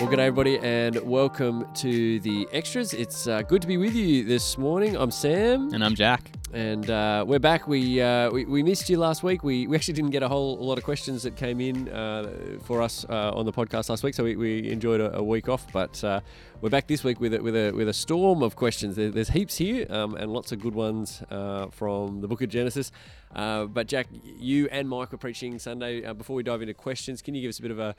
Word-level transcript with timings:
Well, 0.00 0.08
good 0.08 0.16
day, 0.16 0.26
everybody, 0.26 0.58
and 0.60 0.96
welcome 1.08 1.66
to 1.74 2.20
the 2.20 2.46
extras. 2.52 2.94
It's 2.94 3.26
uh, 3.26 3.42
good 3.42 3.60
to 3.62 3.66
be 3.68 3.76
with 3.78 3.94
you 3.96 4.22
this 4.22 4.56
morning. 4.56 4.96
I'm 4.96 5.10
Sam, 5.10 5.74
And 5.74 5.84
I'm 5.84 5.96
Jack. 5.96 6.30
and 6.52 6.88
uh, 6.88 7.24
we're 7.26 7.40
back. 7.40 7.66
We, 7.66 8.00
uh, 8.00 8.30
we 8.30 8.44
we 8.44 8.62
missed 8.62 8.88
you 8.88 8.96
last 8.96 9.24
week. 9.24 9.42
We, 9.42 9.66
we 9.66 9.74
actually 9.74 9.94
didn't 9.94 10.10
get 10.12 10.22
a 10.22 10.28
whole 10.28 10.56
a 10.60 10.62
lot 10.62 10.78
of 10.78 10.84
questions 10.84 11.24
that 11.24 11.34
came 11.34 11.60
in 11.60 11.88
uh, 11.88 12.30
for 12.62 12.80
us 12.80 13.04
uh, 13.08 13.32
on 13.34 13.44
the 13.44 13.52
podcast 13.52 13.88
last 13.88 14.04
week, 14.04 14.14
so 14.14 14.22
we, 14.22 14.36
we 14.36 14.70
enjoyed 14.70 15.00
a, 15.00 15.16
a 15.16 15.22
week 15.22 15.48
off. 15.48 15.66
But 15.72 16.02
uh, 16.04 16.20
we're 16.60 16.70
back 16.70 16.86
this 16.86 17.02
week 17.02 17.18
with 17.18 17.34
a, 17.34 17.42
with 17.42 17.56
a 17.56 17.72
with 17.72 17.88
a 17.88 17.92
storm 17.92 18.44
of 18.44 18.54
questions. 18.54 18.94
There, 18.94 19.10
there's 19.10 19.30
heaps 19.30 19.56
here, 19.56 19.84
um, 19.90 20.14
and 20.14 20.32
lots 20.32 20.52
of 20.52 20.60
good 20.60 20.76
ones 20.76 21.22
uh, 21.28 21.66
from 21.70 22.20
the 22.20 22.28
Book 22.28 22.40
of 22.40 22.50
Genesis. 22.50 22.92
Uh, 23.34 23.64
but 23.64 23.88
Jack, 23.88 24.06
you 24.22 24.68
and 24.70 24.88
Mike 24.88 25.10
were 25.10 25.18
preaching 25.18 25.58
Sunday. 25.58 26.04
Uh, 26.04 26.14
before 26.14 26.36
we 26.36 26.44
dive 26.44 26.62
into 26.62 26.72
questions, 26.74 27.20
can 27.20 27.34
you 27.34 27.42
give 27.42 27.48
us 27.48 27.58
a 27.58 27.62
bit 27.62 27.72
of 27.72 27.80
a 27.80 27.96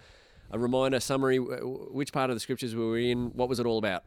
a 0.52 0.60
reminder, 0.60 1.00
summary, 1.00 1.38
which 1.38 2.12
part 2.12 2.30
of 2.30 2.36
the 2.36 2.40
scriptures 2.40 2.76
were 2.76 2.92
we 2.92 3.12
in? 3.12 3.28
What 3.30 3.50
was 3.50 3.60
it 3.60 3.66
all 3.66 3.78
about? 3.78 4.04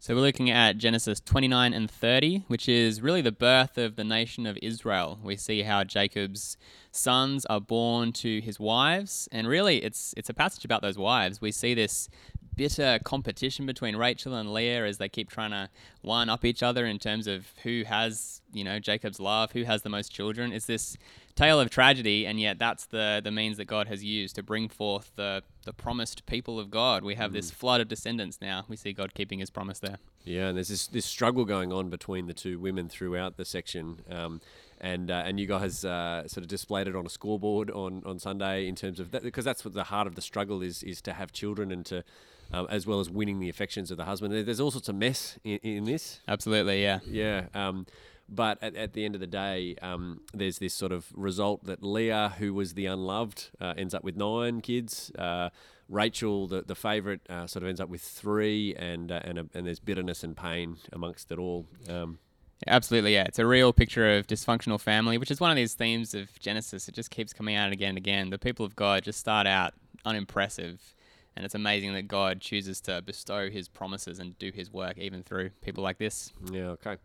So 0.00 0.14
we're 0.14 0.20
looking 0.20 0.48
at 0.48 0.78
Genesis 0.78 1.20
29 1.20 1.74
and 1.74 1.90
30, 1.90 2.44
which 2.46 2.68
is 2.68 3.02
really 3.02 3.20
the 3.20 3.32
birth 3.32 3.76
of 3.76 3.96
the 3.96 4.04
nation 4.04 4.46
of 4.46 4.56
Israel. 4.62 5.18
We 5.22 5.36
see 5.36 5.62
how 5.62 5.82
Jacob's 5.82 6.56
sons 6.92 7.44
are 7.46 7.60
born 7.60 8.12
to 8.12 8.40
his 8.40 8.60
wives, 8.60 9.28
and 9.32 9.48
really 9.48 9.82
it's 9.82 10.14
it's 10.16 10.30
a 10.30 10.34
passage 10.34 10.64
about 10.64 10.82
those 10.82 10.96
wives. 10.96 11.40
We 11.40 11.50
see 11.50 11.74
this 11.74 12.08
bitter 12.58 12.98
competition 13.04 13.64
between 13.64 13.96
Rachel 13.96 14.34
and 14.34 14.52
Leah 14.52 14.84
as 14.84 14.98
they 14.98 15.08
keep 15.08 15.30
trying 15.30 15.52
to 15.52 15.70
line 16.02 16.28
up 16.28 16.44
each 16.44 16.62
other 16.62 16.84
in 16.84 16.98
terms 16.98 17.26
of 17.26 17.46
who 17.62 17.84
has, 17.86 18.42
you 18.52 18.64
know, 18.64 18.78
Jacob's 18.80 19.20
love, 19.20 19.52
who 19.52 19.62
has 19.62 19.82
the 19.82 19.88
most 19.88 20.12
children. 20.12 20.52
It's 20.52 20.66
this 20.66 20.98
tale 21.36 21.60
of 21.60 21.70
tragedy, 21.70 22.26
and 22.26 22.40
yet 22.40 22.58
that's 22.58 22.86
the 22.86 23.20
the 23.22 23.30
means 23.30 23.56
that 23.58 23.66
God 23.66 23.86
has 23.86 24.02
used 24.02 24.34
to 24.34 24.42
bring 24.42 24.68
forth 24.68 25.12
the 25.14 25.42
the 25.64 25.72
promised 25.72 26.26
people 26.26 26.58
of 26.58 26.70
God. 26.70 27.04
We 27.04 27.14
have 27.14 27.32
this 27.32 27.50
flood 27.50 27.80
of 27.80 27.88
descendants 27.88 28.38
now. 28.40 28.64
We 28.68 28.76
see 28.76 28.92
God 28.92 29.14
keeping 29.14 29.38
His 29.38 29.50
promise 29.50 29.78
there. 29.78 29.98
Yeah, 30.24 30.48
and 30.48 30.56
there's 30.56 30.68
this, 30.68 30.86
this 30.88 31.06
struggle 31.06 31.44
going 31.44 31.72
on 31.72 31.88
between 31.90 32.26
the 32.26 32.34
two 32.34 32.58
women 32.58 32.88
throughout 32.88 33.36
the 33.36 33.44
section. 33.44 34.00
Um, 34.10 34.40
and, 34.80 35.10
uh, 35.10 35.22
and 35.26 35.40
you 35.40 35.46
guys 35.46 35.84
uh, 35.84 36.28
sort 36.28 36.42
of 36.44 36.48
displayed 36.48 36.86
it 36.86 36.94
on 36.94 37.06
a 37.06 37.08
scoreboard 37.08 37.70
on, 37.70 38.02
on 38.04 38.18
Sunday 38.18 38.68
in 38.68 38.76
terms 38.76 39.00
of 39.00 39.10
that, 39.10 39.22
because 39.22 39.44
that's 39.44 39.64
what 39.64 39.74
the 39.74 39.84
heart 39.84 40.06
of 40.06 40.14
the 40.14 40.20
struggle 40.20 40.62
is, 40.62 40.82
is 40.82 41.00
to 41.02 41.12
have 41.14 41.32
children 41.32 41.72
and 41.72 41.84
to, 41.86 42.04
um, 42.52 42.66
as 42.70 42.86
well 42.86 43.00
as 43.00 43.10
winning 43.10 43.40
the 43.40 43.48
affections 43.48 43.90
of 43.90 43.96
the 43.96 44.04
husband. 44.04 44.46
There's 44.46 44.60
all 44.60 44.70
sorts 44.70 44.88
of 44.88 44.94
mess 44.94 45.38
in, 45.44 45.58
in 45.58 45.84
this. 45.84 46.20
Absolutely, 46.26 46.82
yeah. 46.82 47.00
Yeah. 47.06 47.46
Um, 47.54 47.86
but 48.28 48.62
at, 48.62 48.76
at 48.76 48.92
the 48.92 49.04
end 49.04 49.14
of 49.14 49.20
the 49.20 49.26
day, 49.26 49.76
um, 49.80 50.20
there's 50.34 50.58
this 50.58 50.74
sort 50.74 50.92
of 50.92 51.06
result 51.14 51.64
that 51.64 51.82
Leah, 51.82 52.34
who 52.38 52.52
was 52.52 52.74
the 52.74 52.86
unloved, 52.86 53.50
uh, 53.60 53.74
ends 53.76 53.94
up 53.94 54.04
with 54.04 54.16
nine 54.16 54.60
kids. 54.60 55.10
Uh, 55.18 55.48
Rachel, 55.88 56.46
the, 56.46 56.62
the 56.62 56.74
favourite, 56.74 57.20
uh, 57.30 57.46
sort 57.46 57.62
of 57.62 57.68
ends 57.68 57.80
up 57.80 57.88
with 57.88 58.02
three, 58.02 58.74
and 58.74 59.10
uh, 59.10 59.20
and, 59.24 59.38
a, 59.38 59.46
and 59.54 59.66
there's 59.66 59.80
bitterness 59.80 60.22
and 60.22 60.36
pain 60.36 60.76
amongst 60.92 61.32
it 61.32 61.38
all. 61.38 61.66
Um, 61.88 62.18
Absolutely, 62.66 63.14
yeah. 63.14 63.22
It's 63.24 63.38
a 63.38 63.46
real 63.46 63.72
picture 63.72 64.16
of 64.16 64.26
dysfunctional 64.26 64.80
family, 64.80 65.16
which 65.16 65.30
is 65.30 65.40
one 65.40 65.50
of 65.50 65.56
these 65.56 65.74
themes 65.74 66.12
of 66.12 66.38
Genesis. 66.40 66.88
It 66.88 66.94
just 66.94 67.10
keeps 67.10 67.32
coming 67.32 67.54
out 67.54 67.72
again 67.72 67.90
and 67.90 67.98
again. 67.98 68.30
The 68.30 68.38
people 68.38 68.66
of 68.66 68.74
God 68.74 69.04
just 69.04 69.20
start 69.20 69.46
out 69.46 69.74
unimpressive, 70.04 70.94
and 71.38 71.44
it's 71.44 71.54
amazing 71.54 71.92
that 71.92 72.08
God 72.08 72.40
chooses 72.40 72.80
to 72.82 73.00
bestow 73.00 73.48
his 73.48 73.68
promises 73.68 74.18
and 74.18 74.36
do 74.40 74.50
his 74.52 74.72
work 74.72 74.98
even 74.98 75.22
through 75.22 75.50
people 75.62 75.84
like 75.84 75.98
this. 75.98 76.32
yeah, 76.50 76.70
okay. 76.70 76.96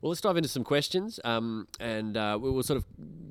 Well, 0.00 0.10
let's 0.10 0.20
dive 0.20 0.36
into 0.36 0.48
some 0.48 0.64
questions, 0.64 1.20
um, 1.24 1.68
and 1.78 2.16
uh, 2.16 2.38
we 2.40 2.50
will 2.50 2.64
sort 2.64 2.76
of 2.76 2.84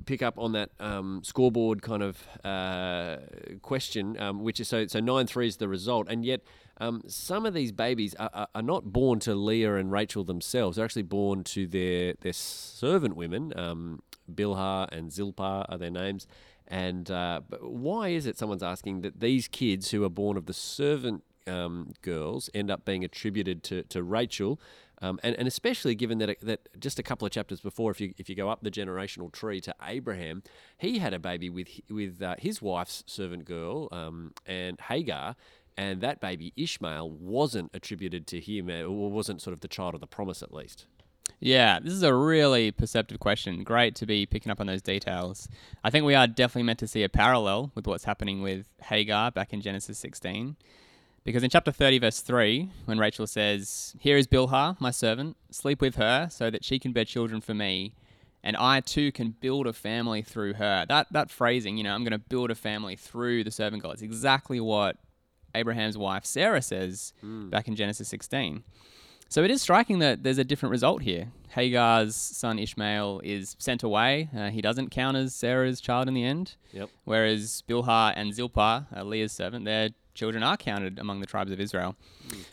pick 0.06 0.22
up 0.22 0.38
on 0.38 0.52
that 0.52 0.70
um, 0.80 1.20
scoreboard 1.22 1.82
kind 1.82 2.02
of 2.02 2.22
uh, 2.44 3.18
question, 3.60 4.18
um, 4.18 4.42
which 4.42 4.58
is 4.58 4.68
so 4.68 4.86
so 4.86 5.00
nine 5.00 5.26
three 5.26 5.46
is 5.46 5.58
the 5.58 5.68
result, 5.68 6.08
and 6.08 6.24
yet 6.24 6.40
um, 6.78 7.02
some 7.06 7.44
of 7.44 7.52
these 7.52 7.72
babies 7.72 8.14
are, 8.14 8.30
are, 8.32 8.48
are 8.54 8.62
not 8.62 8.84
born 8.84 9.18
to 9.20 9.34
Leah 9.34 9.76
and 9.76 9.92
Rachel 9.92 10.24
themselves; 10.24 10.76
they're 10.76 10.84
actually 10.84 11.02
born 11.02 11.44
to 11.44 11.66
their 11.66 12.14
their 12.20 12.34
servant 12.34 13.16
women. 13.16 13.52
Um, 13.58 14.02
Bilhah 14.30 14.88
and 14.92 15.10
Zilpah 15.10 15.64
are 15.70 15.78
their 15.78 15.90
names, 15.90 16.26
and 16.68 17.10
uh, 17.10 17.40
why 17.60 18.08
is 18.08 18.26
it? 18.26 18.38
Someone's 18.38 18.62
asking 18.62 19.00
that 19.00 19.20
these 19.20 19.48
kids 19.48 19.90
who 19.90 20.04
are 20.04 20.10
born 20.10 20.36
of 20.36 20.46
the 20.46 20.52
servant 20.52 21.24
um, 21.46 21.94
girls 22.02 22.50
end 22.54 22.70
up 22.70 22.84
being 22.84 23.04
attributed 23.04 23.62
to, 23.64 23.82
to 23.84 24.02
Rachel, 24.02 24.60
um, 25.00 25.18
and, 25.22 25.34
and 25.36 25.48
especially 25.48 25.94
given 25.94 26.18
that 26.18 26.38
that 26.42 26.68
just 26.78 26.98
a 26.98 27.02
couple 27.02 27.24
of 27.24 27.32
chapters 27.32 27.60
before, 27.60 27.90
if 27.90 28.00
you 28.00 28.12
if 28.18 28.28
you 28.28 28.34
go 28.34 28.50
up 28.50 28.62
the 28.62 28.70
generational 28.70 29.32
tree 29.32 29.60
to 29.62 29.74
Abraham, 29.82 30.42
he 30.76 30.98
had 30.98 31.14
a 31.14 31.18
baby 31.18 31.48
with 31.48 31.68
with 31.88 32.20
uh, 32.20 32.34
his 32.38 32.60
wife's 32.60 33.02
servant 33.06 33.44
girl 33.44 33.88
um, 33.90 34.32
and 34.46 34.80
Hagar. 34.80 35.36
And 35.76 36.00
that 36.00 36.20
baby 36.20 36.52
Ishmael 36.56 37.08
wasn't 37.08 37.70
attributed 37.72 38.26
to 38.26 38.40
him, 38.40 38.68
uh, 38.68 38.82
or 38.82 39.12
wasn't 39.12 39.40
sort 39.40 39.54
of 39.54 39.60
the 39.60 39.68
child 39.68 39.94
of 39.94 40.00
the 40.00 40.08
promise, 40.08 40.42
at 40.42 40.52
least. 40.52 40.86
Yeah, 41.40 41.78
this 41.78 41.92
is 41.92 42.02
a 42.02 42.14
really 42.14 42.72
perceptive 42.72 43.20
question. 43.20 43.62
Great 43.62 43.94
to 43.96 44.06
be 44.06 44.26
picking 44.26 44.50
up 44.50 44.60
on 44.60 44.66
those 44.66 44.82
details. 44.82 45.48
I 45.84 45.90
think 45.90 46.04
we 46.04 46.14
are 46.14 46.26
definitely 46.26 46.64
meant 46.64 46.80
to 46.80 46.88
see 46.88 47.04
a 47.04 47.08
parallel 47.08 47.70
with 47.74 47.86
what's 47.86 48.04
happening 48.04 48.42
with 48.42 48.66
Hagar 48.82 49.30
back 49.30 49.52
in 49.52 49.60
Genesis 49.60 49.98
16. 49.98 50.56
Because 51.22 51.42
in 51.42 51.50
chapter 51.50 51.70
30, 51.70 51.98
verse 52.00 52.20
3, 52.20 52.70
when 52.86 52.98
Rachel 52.98 53.26
says, 53.26 53.94
Here 54.00 54.16
is 54.16 54.26
Bilhah, 54.26 54.80
my 54.80 54.90
servant, 54.90 55.36
sleep 55.50 55.80
with 55.80 55.96
her 55.96 56.28
so 56.30 56.50
that 56.50 56.64
she 56.64 56.78
can 56.78 56.92
bear 56.92 57.04
children 57.04 57.40
for 57.40 57.54
me, 57.54 57.94
and 58.42 58.56
I 58.56 58.80
too 58.80 59.12
can 59.12 59.36
build 59.40 59.66
a 59.66 59.72
family 59.72 60.22
through 60.22 60.54
her. 60.54 60.86
That, 60.88 61.12
that 61.12 61.30
phrasing, 61.30 61.76
you 61.76 61.84
know, 61.84 61.94
I'm 61.94 62.02
going 62.02 62.12
to 62.12 62.18
build 62.18 62.50
a 62.50 62.54
family 62.54 62.96
through 62.96 63.44
the 63.44 63.50
servant 63.50 63.82
girl, 63.82 63.92
it's 63.92 64.02
exactly 64.02 64.58
what 64.58 64.96
Abraham's 65.54 65.98
wife 65.98 66.24
Sarah 66.24 66.62
says 66.62 67.12
hmm. 67.20 67.48
back 67.48 67.68
in 67.68 67.76
Genesis 67.76 68.08
16. 68.08 68.64
So 69.28 69.44
it 69.44 69.50
is 69.50 69.60
striking 69.60 69.98
that 69.98 70.22
there's 70.22 70.38
a 70.38 70.44
different 70.44 70.70
result 70.70 71.02
here. 71.02 71.30
Hagar's 71.48 72.14
son 72.14 72.58
Ishmael 72.58 73.20
is 73.24 73.56
sent 73.58 73.82
away. 73.82 74.30
Uh, 74.36 74.50
he 74.50 74.62
doesn't 74.62 74.90
count 74.90 75.16
as 75.16 75.34
Sarah's 75.34 75.80
child 75.80 76.08
in 76.08 76.14
the 76.14 76.24
end. 76.24 76.56
Yep. 76.72 76.90
Whereas 77.04 77.62
Bilhah 77.68 78.14
and 78.16 78.32
Zilpah, 78.32 78.86
uh, 78.94 79.02
Leah's 79.02 79.32
servant, 79.32 79.64
their 79.64 79.90
children 80.14 80.42
are 80.42 80.56
counted 80.56 80.98
among 80.98 81.20
the 81.20 81.26
tribes 81.26 81.52
of 81.52 81.60
Israel. 81.60 81.96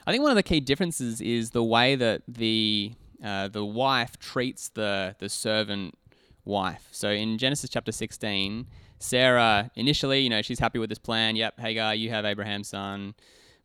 I 0.06 0.12
think 0.12 0.22
one 0.22 0.32
of 0.32 0.36
the 0.36 0.44
key 0.44 0.60
differences 0.60 1.22
is 1.22 1.52
the 1.52 1.64
way 1.64 1.96
that 1.96 2.22
the 2.28 2.94
uh, 3.24 3.48
the 3.48 3.66
wife 3.66 4.20
treats 4.20 4.70
the 4.70 5.16
the 5.20 5.30
servant 5.30 5.98
wife. 6.44 6.88
So 6.92 7.10
in 7.10 7.38
Genesis 7.38 7.70
chapter 7.70 7.92
16, 7.92 8.68
Sarah 9.00 9.72
initially, 9.76 10.22
you 10.22 10.30
know, 10.30 10.42
she's 10.42 10.60
happy 10.60 10.80
with 10.80 10.90
this 10.90 11.00
plan. 11.00 11.36
Yep, 11.36 11.60
Hagar, 11.60 11.96
you 11.96 12.10
have 12.12 12.26
Abraham's 12.26 12.70
son. 12.70 13.16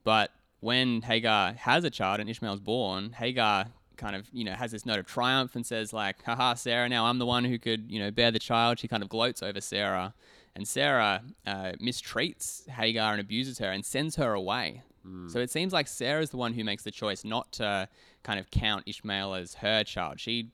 But 0.03 0.31
when 0.60 1.03
Hagar 1.03 1.54
has 1.54 1.84
a 1.84 1.91
child 1.91 2.21
and 2.21 2.28
Ishmael's 2.28 2.60
born, 2.60 3.12
Hagar 3.12 3.66
kind 3.97 4.16
of, 4.16 4.26
you 4.32 4.44
know, 4.44 4.53
has 4.53 4.71
this 4.72 4.87
note 4.87 4.98
of 4.98 5.06
triumph 5.06 5.56
and 5.56 5.65
says 5.65 5.93
like, 5.93 6.22
haha, 6.25 6.54
Sarah, 6.54 6.88
now 6.88 7.06
I'm 7.06 7.19
the 7.19 7.26
one 7.26 7.44
who 7.44 7.59
could, 7.59 7.91
you 7.91 7.98
know, 7.98 8.10
bear 8.10 8.31
the 8.31 8.38
child. 8.38 8.78
She 8.78 8.88
kind 8.88 9.03
of 9.03 9.09
gloats 9.09 9.43
over 9.43 9.60
Sarah. 9.60 10.15
And 10.54 10.66
Sarah 10.66 11.22
uh, 11.47 11.72
mistreats 11.81 12.69
Hagar 12.69 13.12
and 13.12 13.20
abuses 13.20 13.59
her 13.59 13.70
and 13.70 13.84
sends 13.84 14.16
her 14.16 14.32
away. 14.32 14.82
So 15.31 15.38
it 15.38 15.50
seems 15.50 15.72
like 15.72 15.88
Sarah's 15.88 16.31
the 16.31 16.37
one 16.37 16.53
who 16.53 16.62
makes 16.62 16.82
the 16.82 16.91
choice 16.91 17.25
not 17.25 17.53
to 17.53 17.88
kind 18.22 18.38
of 18.38 18.50
count 18.50 18.84
Ishmael 18.87 19.34
as 19.34 19.54
her 19.54 19.82
child. 19.84 20.20
She 20.20 20.49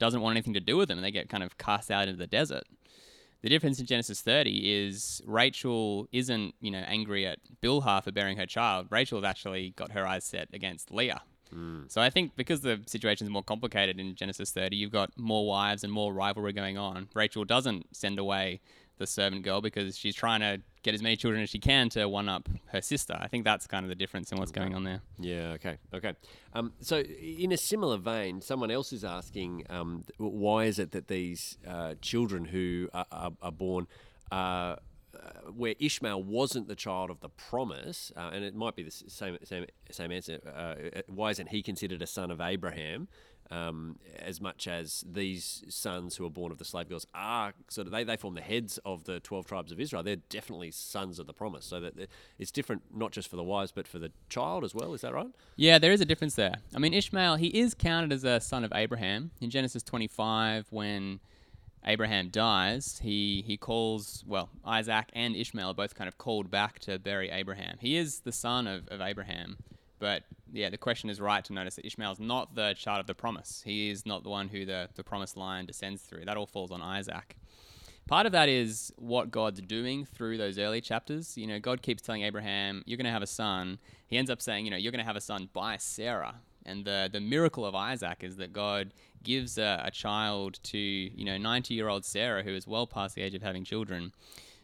doesn't 0.00 0.20
want 0.20 0.34
anything 0.36 0.54
to 0.54 0.60
do 0.60 0.76
with 0.76 0.88
them 0.88 0.98
and 0.98 1.04
they 1.04 1.12
get 1.12 1.28
kind 1.28 1.44
of 1.44 1.56
cast 1.56 1.90
out 1.90 2.08
into 2.08 2.18
the 2.18 2.26
desert. 2.26 2.64
The 3.42 3.48
difference 3.48 3.80
in 3.80 3.86
Genesis 3.86 4.20
30 4.20 4.72
is 4.72 5.20
Rachel 5.26 6.08
isn't, 6.12 6.54
you 6.60 6.70
know, 6.70 6.84
angry 6.86 7.26
at 7.26 7.38
Bilhah 7.60 8.02
for 8.02 8.12
bearing 8.12 8.36
her 8.36 8.46
child. 8.46 8.86
Rachel 8.90 9.20
has 9.20 9.28
actually 9.28 9.70
got 9.70 9.90
her 9.92 10.06
eyes 10.06 10.24
set 10.24 10.48
against 10.52 10.92
Leah. 10.92 11.22
Hmm. 11.52 11.82
So 11.88 12.00
I 12.00 12.08
think 12.08 12.36
because 12.36 12.60
the 12.60 12.80
situation 12.86 13.26
is 13.26 13.30
more 13.32 13.42
complicated 13.42 13.98
in 13.98 14.14
Genesis 14.14 14.52
30, 14.52 14.76
you've 14.76 14.92
got 14.92 15.10
more 15.18 15.46
wives 15.46 15.82
and 15.82 15.92
more 15.92 16.14
rivalry 16.14 16.52
going 16.52 16.78
on. 16.78 17.08
Rachel 17.14 17.44
doesn't 17.44 17.94
send 17.94 18.20
away 18.20 18.60
the 18.98 19.06
servant 19.06 19.42
girl 19.42 19.60
because 19.60 19.96
she's 19.96 20.14
trying 20.14 20.40
to 20.40 20.60
get 20.82 20.94
as 20.94 21.02
many 21.02 21.16
children 21.16 21.42
as 21.42 21.50
she 21.50 21.58
can 21.58 21.88
to 21.90 22.08
one 22.08 22.28
up 22.28 22.48
her 22.66 22.80
sister. 22.80 23.16
I 23.18 23.28
think 23.28 23.44
that's 23.44 23.66
kind 23.66 23.84
of 23.84 23.88
the 23.88 23.94
difference 23.94 24.32
in 24.32 24.38
what's 24.38 24.52
going 24.52 24.74
on 24.74 24.84
there. 24.84 25.00
Yeah. 25.18 25.52
Okay. 25.52 25.78
Okay. 25.94 26.14
Um, 26.54 26.72
so, 26.80 26.98
in 26.98 27.52
a 27.52 27.56
similar 27.56 27.96
vein, 27.96 28.40
someone 28.40 28.70
else 28.70 28.92
is 28.92 29.04
asking, 29.04 29.64
um, 29.70 30.04
why 30.18 30.64
is 30.64 30.78
it 30.78 30.92
that 30.92 31.08
these 31.08 31.58
uh, 31.66 31.94
children 32.00 32.46
who 32.46 32.88
are, 32.92 33.06
are, 33.10 33.32
are 33.40 33.52
born, 33.52 33.86
uh, 34.30 34.76
uh, 35.14 35.50
where 35.54 35.74
Ishmael 35.78 36.22
wasn't 36.22 36.68
the 36.68 36.74
child 36.74 37.10
of 37.10 37.20
the 37.20 37.28
promise, 37.28 38.10
uh, 38.16 38.30
and 38.32 38.44
it 38.44 38.54
might 38.54 38.74
be 38.74 38.82
the 38.82 38.90
same 38.90 39.36
same 39.44 39.66
same 39.90 40.10
answer. 40.10 40.40
Uh, 40.46 40.98
uh, 40.98 41.02
why 41.06 41.30
isn't 41.30 41.48
he 41.48 41.62
considered 41.62 42.00
a 42.02 42.06
son 42.06 42.30
of 42.30 42.40
Abraham? 42.40 43.08
Um, 43.52 43.98
as 44.18 44.40
much 44.40 44.66
as 44.66 45.04
these 45.06 45.62
sons 45.68 46.16
who 46.16 46.24
are 46.24 46.30
born 46.30 46.52
of 46.52 46.56
the 46.58 46.64
slave 46.64 46.88
girls 46.88 47.06
are 47.12 47.52
sort 47.68 47.86
of 47.86 47.92
they, 47.92 48.02
they 48.02 48.16
form 48.16 48.34
the 48.34 48.40
heads 48.40 48.78
of 48.86 49.04
the 49.04 49.20
12 49.20 49.44
tribes 49.44 49.70
of 49.70 49.78
Israel. 49.78 50.02
They're 50.02 50.16
definitely 50.16 50.70
sons 50.70 51.18
of 51.18 51.26
the 51.26 51.34
promise. 51.34 51.66
So 51.66 51.78
that 51.80 52.08
it's 52.38 52.50
different 52.50 52.82
not 52.94 53.12
just 53.12 53.28
for 53.28 53.36
the 53.36 53.42
wives 53.42 53.70
but 53.70 53.86
for 53.86 53.98
the 53.98 54.10
child 54.30 54.64
as 54.64 54.74
well. 54.74 54.94
Is 54.94 55.02
that 55.02 55.12
right? 55.12 55.28
Yeah, 55.56 55.78
there 55.78 55.92
is 55.92 56.00
a 56.00 56.06
difference 56.06 56.34
there. 56.34 56.54
I 56.74 56.78
mean, 56.78 56.94
Ishmael, 56.94 57.36
he 57.36 57.48
is 57.48 57.74
counted 57.74 58.10
as 58.12 58.24
a 58.24 58.40
son 58.40 58.64
of 58.64 58.72
Abraham 58.74 59.32
in 59.40 59.50
Genesis 59.50 59.82
25 59.82 60.68
when 60.70 61.20
Abraham 61.84 62.28
dies, 62.28 63.00
he 63.02 63.42
he 63.46 63.56
calls 63.56 64.24
well 64.26 64.50
Isaac 64.64 65.10
and 65.14 65.34
Ishmael 65.34 65.70
are 65.70 65.74
both 65.74 65.94
kind 65.94 66.08
of 66.08 66.16
called 66.16 66.50
back 66.50 66.78
to 66.80 66.98
bury 66.98 67.28
Abraham. 67.30 67.76
He 67.80 67.96
is 67.96 68.20
the 68.20 68.32
son 68.32 68.66
of, 68.66 68.86
of 68.88 69.00
Abraham, 69.00 69.58
but 70.02 70.24
yeah, 70.52 70.68
the 70.68 70.76
question 70.76 71.10
is 71.10 71.20
right 71.20 71.44
to 71.44 71.52
notice 71.52 71.76
that 71.76 71.86
Ishmael 71.86 72.10
is 72.10 72.18
not 72.18 72.56
the 72.56 72.74
child 72.76 72.98
of 72.98 73.06
the 73.06 73.14
promise. 73.14 73.62
He 73.64 73.88
is 73.88 74.04
not 74.04 74.24
the 74.24 74.30
one 74.30 74.48
who 74.48 74.66
the, 74.66 74.88
the 74.96 75.04
promised 75.04 75.36
line 75.36 75.64
descends 75.64 76.02
through. 76.02 76.24
That 76.24 76.36
all 76.36 76.44
falls 76.44 76.72
on 76.72 76.82
Isaac. 76.82 77.36
Part 78.08 78.26
of 78.26 78.32
that 78.32 78.48
is 78.48 78.92
what 78.96 79.30
God's 79.30 79.60
doing 79.60 80.04
through 80.04 80.38
those 80.38 80.58
early 80.58 80.80
chapters. 80.80 81.38
You 81.38 81.46
know, 81.46 81.60
God 81.60 81.82
keeps 81.82 82.02
telling 82.02 82.22
Abraham, 82.22 82.82
"You're 82.84 82.96
going 82.96 83.04
to 83.04 83.12
have 83.12 83.22
a 83.22 83.28
son." 83.28 83.78
He 84.08 84.18
ends 84.18 84.28
up 84.28 84.42
saying, 84.42 84.64
"You 84.64 84.72
know, 84.72 84.76
you're 84.76 84.90
going 84.90 84.98
to 84.98 85.06
have 85.06 85.14
a 85.14 85.20
son 85.20 85.48
by 85.52 85.76
Sarah." 85.76 86.34
And 86.66 86.84
the 86.84 87.08
the 87.10 87.20
miracle 87.20 87.64
of 87.64 87.76
Isaac 87.76 88.24
is 88.24 88.38
that 88.38 88.52
God 88.52 88.92
gives 89.22 89.56
a, 89.56 89.82
a 89.84 89.92
child 89.92 90.58
to 90.64 90.78
you 90.78 91.24
know 91.24 91.38
90 91.38 91.74
year 91.74 91.86
old 91.86 92.04
Sarah, 92.04 92.42
who 92.42 92.56
is 92.56 92.66
well 92.66 92.88
past 92.88 93.14
the 93.14 93.22
age 93.22 93.36
of 93.36 93.42
having 93.42 93.62
children. 93.62 94.12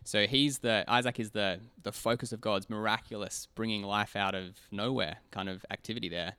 So 0.09 0.27
he's 0.27 0.61
the 0.61 0.87
Isaac 0.89 1.21
is 1.21 1.33
the 1.33 1.61
the 1.83 1.93
focus 1.93 2.33
of 2.33 2.41
God's 2.41 2.71
miraculous 2.71 3.47
bringing 3.55 3.83
life 3.83 4.17
out 4.17 4.35
of 4.35 4.57
nowhere 4.71 5.19
kind 5.31 5.51
of 5.51 5.67
activity 5.71 6.09
there, 6.09 6.33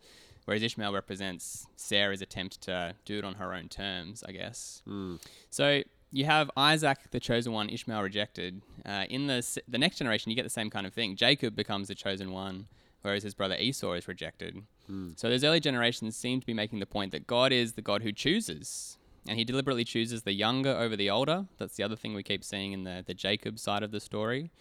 whereas 0.46 0.64
Ishmael 0.64 0.92
represents 0.92 1.68
Sarah's 1.76 2.24
attempt 2.24 2.62
to 2.62 2.96
do 3.06 3.20
it 3.20 3.24
on 3.24 3.36
her 3.36 3.54
own 3.54 3.70
terms, 3.70 4.24
I 4.28 4.32
guess. 4.32 4.82
Mm. 4.88 5.22
So 5.52 5.84
you 6.12 6.26
have 6.26 6.50
Isaac, 6.58 6.98
the 7.12 7.20
chosen 7.20 7.54
one, 7.54 7.70
Ishmael 7.70 8.02
rejected. 8.02 8.64
Uh, 8.84 9.06
in 9.08 9.28
the 9.28 9.46
the 9.68 9.78
next 9.78 10.00
generation, 10.00 10.32
you 10.32 10.36
get 10.36 10.46
the 10.46 10.50
same 10.50 10.72
kind 10.72 10.88
of 10.88 10.94
thing. 10.96 11.16
Jacob 11.16 11.56
becomes 11.56 11.90
the 11.90 11.96
chosen 11.96 12.32
one, 12.32 12.66
whereas 13.04 13.22
his 13.22 13.36
brother 13.36 13.56
Esau 13.56 13.94
is 13.94 14.08
rejected. 14.08 14.64
Mm. 14.90 15.20
So 15.20 15.30
those 15.30 15.44
early 15.44 15.60
generations 15.60 16.16
seem 16.16 16.40
to 16.40 16.48
be 16.48 16.56
making 16.56 16.80
the 16.80 16.88
point 16.88 17.12
that 17.12 17.28
God 17.28 17.52
is 17.52 17.74
the 17.74 17.84
God 17.84 18.02
who 18.02 18.12
chooses, 18.12 18.98
and 19.30 19.38
He 19.38 19.46
deliberately 19.46 19.84
chooses 19.84 20.24
the 20.24 20.34
younger 20.34 20.72
over 20.72 20.96
the 20.96 21.10
older. 21.10 21.46
That's 21.58 21.76
the 21.76 21.84
other 21.84 21.96
thing 21.96 22.14
we 22.14 22.24
keep 22.24 22.44
seeing 22.44 22.72
in 22.74 22.84
the 22.84 23.04
the 23.06 23.14
Jacob 23.14 23.60
side 23.60 23.84
of 23.84 23.92
the 23.92 24.00
story. 24.00 24.52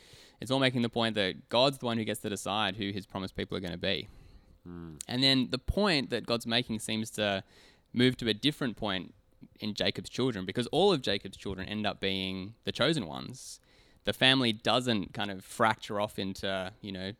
It's 0.41 0.50
all 0.50 0.61
making 0.61 0.82
the 0.82 0.88
point 0.88 1.15
that 1.17 1.49
God's 1.49 1.79
the 1.79 1.87
one 1.87 1.99
who 1.99 2.05
gets 2.05 2.20
to 2.20 2.29
decide 2.29 2.76
who 2.76 2.91
His 2.91 3.06
promised 3.06 3.35
people 3.35 3.56
are 3.56 3.61
going 3.61 3.73
to 3.73 3.79
be. 3.79 4.09
Mm. 4.69 5.00
And 5.09 5.23
then 5.23 5.49
the 5.50 5.59
point 5.59 6.11
that 6.11 6.26
God's 6.26 6.47
making 6.47 6.81
seems 6.81 7.11
to 7.12 7.43
move 7.93 8.17
to 8.19 8.29
a 8.29 8.35
different 8.35 8.76
point 8.76 9.15
in 9.61 9.75
Jacob's 9.75 10.11
children 10.11 10.44
because 10.44 10.67
all 10.69 10.93
of 10.93 11.00
Jacob's 11.03 11.37
children 11.37 11.67
end 11.69 11.87
up 11.87 12.00
being 12.00 12.55
the 12.65 12.73
chosen 12.73 13.06
ones. 13.06 13.61
The 14.05 14.12
family 14.12 14.53
doesn't 14.53 15.15
kind 15.15 15.31
of 15.31 15.44
fracture 15.44 16.00
off 16.00 16.19
into, 16.19 16.73
you 16.81 16.93
know, 16.93 17.12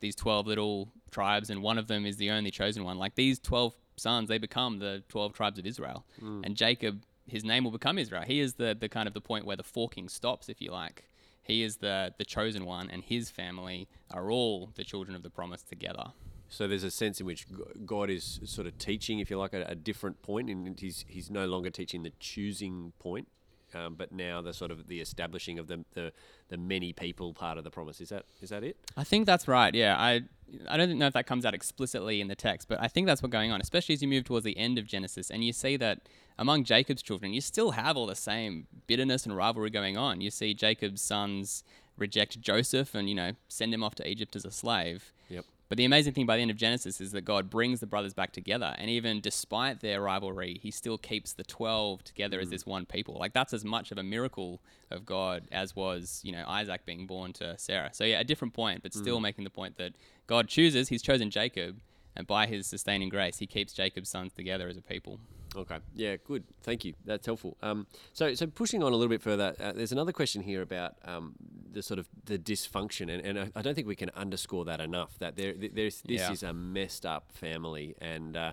these 0.00 0.14
12 0.16 0.46
little 0.46 0.92
tribes 1.10 1.50
and 1.50 1.62
one 1.62 1.78
of 1.78 1.86
them 1.86 2.04
is 2.04 2.16
the 2.16 2.30
only 2.30 2.50
chosen 2.50 2.84
one. 2.84 2.98
Like 2.98 3.14
these 3.14 3.38
12 3.38 3.74
sons, 3.96 4.28
they 4.28 4.38
become 4.38 4.78
the 4.78 5.02
12 5.08 5.32
tribes 5.32 5.58
of 5.58 5.66
Israel. 5.66 6.04
Mm. 6.22 6.44
And 6.44 6.56
Jacob, 6.56 7.02
his 7.26 7.44
name 7.44 7.64
will 7.64 7.70
become 7.70 7.98
Israel. 7.98 8.22
He 8.22 8.40
is 8.40 8.54
the, 8.54 8.76
the 8.78 8.88
kind 8.88 9.06
of 9.06 9.14
the 9.14 9.20
point 9.20 9.46
where 9.46 9.56
the 9.56 9.62
forking 9.62 10.08
stops, 10.08 10.48
if 10.48 10.60
you 10.60 10.70
like. 10.70 11.04
He 11.42 11.62
is 11.62 11.76
the, 11.76 12.14
the 12.16 12.24
chosen 12.24 12.64
one, 12.64 12.88
and 12.90 13.04
his 13.04 13.30
family 13.30 13.88
are 14.10 14.30
all 14.30 14.70
the 14.76 14.84
children 14.84 15.14
of 15.14 15.22
the 15.22 15.30
promise 15.30 15.62
together. 15.62 16.12
So 16.48 16.68
there's 16.68 16.84
a 16.84 16.90
sense 16.90 17.20
in 17.20 17.26
which 17.26 17.46
God 17.84 18.10
is 18.10 18.40
sort 18.44 18.66
of 18.66 18.78
teaching, 18.78 19.18
if 19.18 19.30
you 19.30 19.38
like, 19.38 19.52
a, 19.52 19.64
a 19.68 19.74
different 19.74 20.22
point, 20.22 20.48
and 20.48 20.78
he's 20.78 21.04
he's 21.08 21.30
no 21.30 21.46
longer 21.46 21.70
teaching 21.70 22.02
the 22.02 22.12
choosing 22.20 22.92
point, 22.98 23.28
um, 23.74 23.94
but 23.94 24.12
now 24.12 24.40
the 24.40 24.52
sort 24.52 24.70
of 24.70 24.86
the 24.86 25.00
establishing 25.00 25.58
of 25.58 25.66
the, 25.66 25.84
the 25.94 26.12
the 26.48 26.56
many 26.56 26.92
people 26.92 27.34
part 27.34 27.58
of 27.58 27.64
the 27.64 27.70
promise. 27.70 28.00
Is 28.00 28.10
that 28.10 28.24
is 28.40 28.50
that 28.50 28.62
it? 28.62 28.76
I 28.96 29.04
think 29.04 29.26
that's 29.26 29.48
right. 29.48 29.74
Yeah, 29.74 29.96
I 29.98 30.22
I 30.68 30.76
don't 30.76 30.98
know 30.98 31.06
if 31.06 31.14
that 31.14 31.26
comes 31.26 31.44
out 31.44 31.54
explicitly 31.54 32.20
in 32.20 32.28
the 32.28 32.34
text, 32.34 32.68
but 32.68 32.80
I 32.80 32.88
think 32.88 33.06
that's 33.06 33.22
what's 33.22 33.32
going 33.32 33.52
on, 33.52 33.60
especially 33.60 33.94
as 33.94 34.02
you 34.02 34.08
move 34.08 34.24
towards 34.24 34.44
the 34.44 34.56
end 34.56 34.78
of 34.78 34.86
Genesis 34.86 35.30
and 35.30 35.44
you 35.44 35.52
see 35.52 35.76
that 35.76 36.08
among 36.38 36.64
Jacob's 36.64 37.02
children, 37.02 37.32
you 37.32 37.40
still 37.40 37.72
have 37.72 37.96
all 37.96 38.06
the 38.06 38.14
same 38.14 38.66
bitterness 38.86 39.24
and 39.24 39.36
rivalry 39.36 39.70
going 39.70 39.96
on. 39.96 40.20
You 40.20 40.30
see 40.30 40.54
Jacob's 40.54 41.02
sons 41.02 41.64
reject 41.96 42.40
Joseph 42.40 42.94
and 42.94 43.08
you 43.08 43.14
know 43.14 43.32
send 43.48 43.72
him 43.72 43.84
off 43.84 43.94
to 43.96 44.08
Egypt 44.08 44.36
as 44.36 44.44
a 44.44 44.50
slave. 44.50 45.12
Yep. 45.28 45.44
But 45.68 45.78
the 45.78 45.84
amazing 45.84 46.12
thing 46.12 46.26
by 46.26 46.36
the 46.36 46.42
end 46.42 46.50
of 46.50 46.56
Genesis 46.56 47.00
is 47.00 47.12
that 47.12 47.22
God 47.22 47.48
brings 47.48 47.80
the 47.80 47.86
brothers 47.86 48.12
back 48.12 48.32
together, 48.32 48.74
and 48.78 48.90
even 48.90 49.20
despite 49.20 49.80
their 49.80 50.00
rivalry, 50.02 50.60
He 50.62 50.70
still 50.70 50.98
keeps 50.98 51.32
the 51.32 51.44
twelve 51.44 52.04
together 52.04 52.38
as 52.38 52.48
mm. 52.48 52.50
this 52.50 52.66
one 52.66 52.86
people. 52.86 53.16
Like 53.18 53.32
that's 53.32 53.54
as 53.54 53.64
much 53.64 53.90
of 53.90 53.98
a 53.98 54.02
miracle 54.02 54.60
of 54.90 55.06
God 55.06 55.44
as 55.50 55.74
was, 55.74 56.20
you 56.22 56.32
know, 56.32 56.44
Isaac 56.46 56.84
being 56.84 57.06
born 57.06 57.32
to 57.34 57.56
Sarah. 57.58 57.90
So 57.92 58.04
yeah, 58.04 58.20
a 58.20 58.24
different 58.24 58.54
point, 58.54 58.82
but 58.82 58.92
still 58.92 59.18
mm. 59.18 59.22
making 59.22 59.44
the 59.44 59.50
point 59.50 59.78
that 59.78 59.94
God 60.26 60.48
chooses. 60.48 60.88
He's 60.88 61.02
chosen 61.02 61.30
Jacob, 61.30 61.80
and 62.14 62.26
by 62.26 62.46
His 62.46 62.66
sustaining 62.66 63.08
grace, 63.08 63.38
He 63.38 63.46
keeps 63.46 63.72
Jacob's 63.72 64.10
sons 64.10 64.32
together 64.32 64.68
as 64.68 64.76
a 64.76 64.82
people. 64.82 65.18
Okay. 65.56 65.78
Yeah. 65.94 66.16
Good. 66.24 66.44
Thank 66.62 66.84
you. 66.84 66.94
That's 67.04 67.26
helpful. 67.26 67.56
Um, 67.62 67.86
so, 68.12 68.34
so 68.34 68.46
pushing 68.46 68.82
on 68.82 68.92
a 68.92 68.96
little 68.96 69.08
bit 69.10 69.22
further, 69.22 69.54
uh, 69.60 69.72
there's 69.72 69.92
another 69.92 70.12
question 70.12 70.42
here 70.42 70.62
about 70.62 70.94
um, 71.04 71.34
the 71.70 71.82
sort 71.82 71.98
of 71.98 72.08
the 72.24 72.38
dysfunction, 72.38 73.12
and, 73.12 73.24
and 73.24 73.38
I, 73.38 73.50
I 73.56 73.62
don't 73.62 73.74
think 73.74 73.86
we 73.86 73.96
can 73.96 74.10
underscore 74.14 74.64
that 74.66 74.80
enough. 74.80 75.18
That 75.18 75.36
there, 75.36 75.54
there's 75.54 76.00
this 76.02 76.20
Yeah. 76.20 76.32
is 76.32 76.42
a 76.42 76.52
messed 76.52 77.06
up 77.06 77.30
family, 77.32 77.94
and 78.00 78.36
uh, 78.36 78.52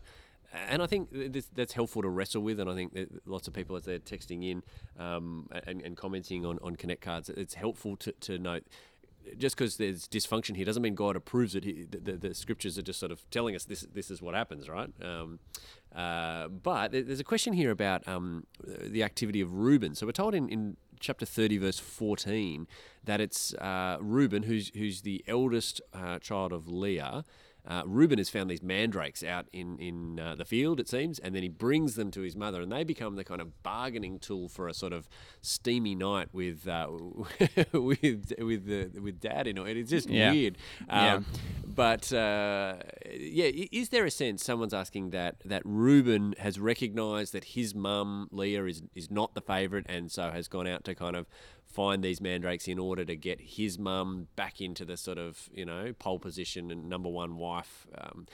and 0.69 0.81
I 0.83 0.85
think 0.87 1.09
this, 1.11 1.47
that's 1.55 1.73
helpful 1.73 2.01
to 2.01 2.09
wrestle 2.09 2.41
with. 2.43 2.59
And 2.59 2.69
I 2.69 2.75
think 2.75 2.93
that 2.93 3.25
lots 3.27 3.47
of 3.47 3.53
people 3.53 3.75
as 3.77 3.85
they're 3.85 3.99
texting 3.99 4.43
in 4.43 4.63
um, 5.01 5.47
and, 5.65 5.81
and 5.81 5.95
commenting 5.95 6.45
on, 6.45 6.59
on 6.61 6.75
Connect 6.75 7.01
cards, 7.01 7.29
it's 7.29 7.53
helpful 7.53 7.95
to, 7.97 8.11
to 8.11 8.37
note. 8.37 8.63
Just 9.37 9.55
because 9.55 9.77
there's 9.77 10.07
dysfunction 10.07 10.55
here 10.55 10.65
doesn't 10.65 10.81
mean 10.81 10.95
God 10.95 11.15
approves 11.15 11.53
it. 11.55 11.63
He, 11.63 11.85
the, 11.89 11.99
the, 11.99 12.17
the 12.29 12.33
scriptures 12.35 12.77
are 12.79 12.81
just 12.81 12.99
sort 12.99 13.11
of 13.11 13.29
telling 13.29 13.55
us 13.55 13.65
this 13.65 13.81
this 13.93 14.09
is 14.09 14.19
what 14.19 14.33
happens, 14.33 14.67
right? 14.67 14.89
Um, 15.01 15.39
uh, 15.95 16.47
but 16.47 16.91
there's 16.91 17.19
a 17.19 17.23
question 17.25 17.53
here 17.53 17.71
about 17.71 18.07
um, 18.07 18.45
the 18.63 19.03
activity 19.03 19.41
of 19.41 19.53
Reuben. 19.53 19.95
So 19.95 20.05
we're 20.05 20.13
told 20.13 20.33
in, 20.33 20.47
in 20.49 20.77
chapter 20.99 21.25
30, 21.25 21.57
verse 21.57 21.79
14, 21.79 22.67
that 23.03 23.19
it's 23.19 23.53
uh, 23.55 23.97
Reuben, 23.99 24.43
who's, 24.43 24.71
who's 24.75 25.01
the 25.01 25.23
eldest 25.27 25.81
uh, 25.93 26.19
child 26.19 26.53
of 26.53 26.67
Leah. 26.67 27.25
Uh, 27.67 27.83
Reuben 27.85 28.17
has 28.17 28.29
found 28.29 28.49
these 28.49 28.63
mandrakes 28.63 29.23
out 29.23 29.45
in, 29.53 29.77
in 29.77 30.19
uh, 30.19 30.33
the 30.35 30.45
field, 30.45 30.79
it 30.79 30.89
seems, 30.89 31.19
and 31.19 31.35
then 31.35 31.43
he 31.43 31.49
brings 31.49 31.95
them 31.95 32.09
to 32.11 32.21
his 32.21 32.35
mother, 32.35 32.61
and 32.61 32.71
they 32.71 32.83
become 32.83 33.15
the 33.15 33.23
kind 33.23 33.39
of 33.39 33.61
bargaining 33.63 34.17
tool 34.17 34.49
for 34.49 34.67
a 34.67 34.73
sort 34.73 34.93
of 34.93 35.07
steamy 35.41 35.93
night 35.93 36.29
with 36.33 36.67
uh, 36.67 36.87
with 37.71 38.33
with 38.39 38.65
the, 38.65 38.89
with 38.99 39.19
dad 39.19 39.45
in 39.47 39.57
it. 39.59 39.77
It's 39.77 39.91
just 39.91 40.09
Yeah. 40.09 40.31
weird. 40.31 40.57
Yeah. 40.87 41.15
Um, 41.15 41.25
but 41.67 42.11
uh, 42.11 42.77
yeah, 43.11 43.49
is 43.71 43.89
there 43.89 44.05
a 44.05 44.11
sense 44.11 44.43
someone's 44.43 44.73
asking 44.73 45.11
that 45.11 45.35
that 45.45 45.61
Reuben 45.63 46.33
has 46.39 46.59
recognised 46.59 47.33
that 47.33 47.43
his 47.43 47.73
mum 47.75 48.27
Leah 48.31 48.65
is 48.65 48.83
is 48.95 49.09
not 49.11 49.35
the 49.35 49.41
favourite, 49.41 49.85
and 49.87 50.11
so 50.11 50.31
has 50.31 50.47
gone 50.47 50.67
out 50.67 50.83
to 50.85 50.95
kind 50.95 51.15
of 51.15 51.27
find 51.71 52.03
these 52.03 52.21
mandrakes 52.21 52.67
in 52.67 52.79
order 52.79 53.05
to 53.05 53.15
get 53.15 53.39
his 53.41 53.79
mum 53.79 54.27
back 54.35 54.61
into 54.61 54.85
the 54.85 54.97
sort 54.97 55.17
of 55.17 55.49
you 55.53 55.65
know 55.65 55.93
pole 55.97 56.19
position 56.19 56.71
and 56.71 56.89
number 56.89 57.09
one 57.09 57.37
wife. 57.37 57.87
Um, 57.97 58.27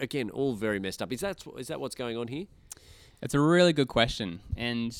again, 0.00 0.30
all 0.30 0.54
very 0.54 0.78
messed 0.78 1.02
up. 1.02 1.12
Is 1.12 1.20
that 1.20 1.44
is 1.58 1.68
that 1.68 1.80
what's 1.80 1.94
going 1.94 2.16
on 2.16 2.28
here? 2.28 2.46
It's 3.22 3.34
a 3.34 3.40
really 3.40 3.72
good 3.72 3.88
question, 3.88 4.40
and 4.56 4.94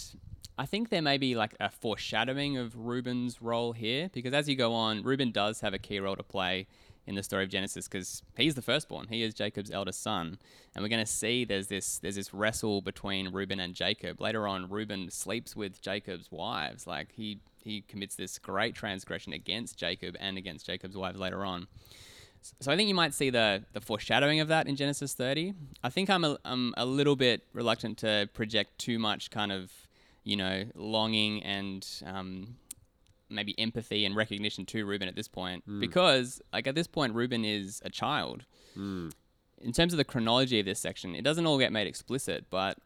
I 0.57 0.67
think 0.67 0.88
there 0.88 1.03
may 1.03 1.19
be 1.19 1.35
like 1.35 1.55
a 1.59 1.69
foreshadowing 1.69 2.57
of 2.57 2.76
Reuben's 2.76 3.43
role 3.43 3.73
here 3.73 4.09
because 4.12 4.33
as 4.33 4.49
you 4.49 4.57
go 4.57 4.73
on, 4.73 5.03
Ruben 5.03 5.33
does 5.33 5.61
have 5.61 5.75
a 5.75 5.79
key 5.79 5.99
role 5.99 6.17
to 6.17 6.23
play 6.23 6.67
in 7.06 7.14
the 7.14 7.23
story 7.23 7.44
of 7.44 7.50
Genesis 7.50 7.87
because 7.87 8.23
he's 8.37 8.54
the 8.54 8.62
firstborn. 8.62 9.08
He 9.08 9.23
is 9.23 9.34
Jacob's 9.34 9.70
eldest 9.70 10.02
son, 10.02 10.38
and 10.75 10.82
we're 10.82 10.88
going 10.88 11.04
to 11.04 11.11
see 11.11 11.44
there's 11.44 11.68
this 11.68 11.99
there's 11.99 12.16
this 12.16 12.32
wrestle 12.32 12.80
between 12.80 13.32
Reuben 13.32 13.61
and 13.61 13.75
Jacob. 13.75 14.20
Later 14.20 14.46
on, 14.46 14.70
Reuben 14.70 15.11
sleeps 15.11 15.54
with 15.54 15.80
Jacob's 15.82 16.30
wives. 16.30 16.87
Like 16.87 17.12
he 17.12 17.40
he 17.62 17.82
commits 17.82 18.16
this 18.16 18.38
great 18.38 18.75
transgression 18.75 19.32
against 19.32 19.76
Jacob 19.78 20.16
and 20.20 20.38
against 20.38 20.66
Jacob's 20.66 20.96
wives 20.96 21.18
later 21.18 21.44
on. 21.44 21.66
So 22.61 22.70
I 22.70 22.76
think 22.76 22.88
you 22.88 22.94
might 22.94 23.14
see 23.14 23.30
the 23.30 23.64
the 23.73 23.80
foreshadowing 23.80 24.40
of 24.40 24.49
that 24.49 24.66
in 24.66 24.76
Genesis 24.76 25.14
30. 25.14 25.54
I 25.82 25.90
think 25.90 26.11
I'm 26.11 26.25
a, 26.25 26.38
I'm 26.44 26.75
a 26.76 26.84
little 26.87 27.16
bit 27.16 27.42
reluctant 27.52 27.99
to 27.99 28.28
project 28.34 28.78
too 28.78 28.99
much 28.99 29.30
kind 29.30 29.52
of 29.52 29.70
you 30.25 30.37
know 30.37 30.64
longing 30.75 31.42
and 31.42 31.87
um, 32.06 32.56
maybe 33.35 33.59
empathy 33.59 34.05
and 34.05 34.14
recognition 34.17 34.64
to 34.67 34.85
Reuben 34.87 35.09
at 35.09 35.17
this 35.17 35.29
point 35.29 35.64
because 35.81 36.41
like 36.53 36.67
at 36.67 36.75
this 36.75 36.87
point 36.87 37.14
Reuben 37.14 37.45
is 37.45 37.81
a 37.85 37.91
child. 37.91 38.45
In 39.62 39.73
terms 39.73 39.93
of 39.93 39.97
the 39.97 40.05
chronology 40.05 40.61
of 40.61 40.67
this 40.67 40.81
section, 40.81 41.14
it 41.14 41.23
doesn't 41.23 41.47
all 41.47 41.59
get 41.59 41.73
made 41.73 41.87
explicit, 41.87 42.47
but 42.50 42.76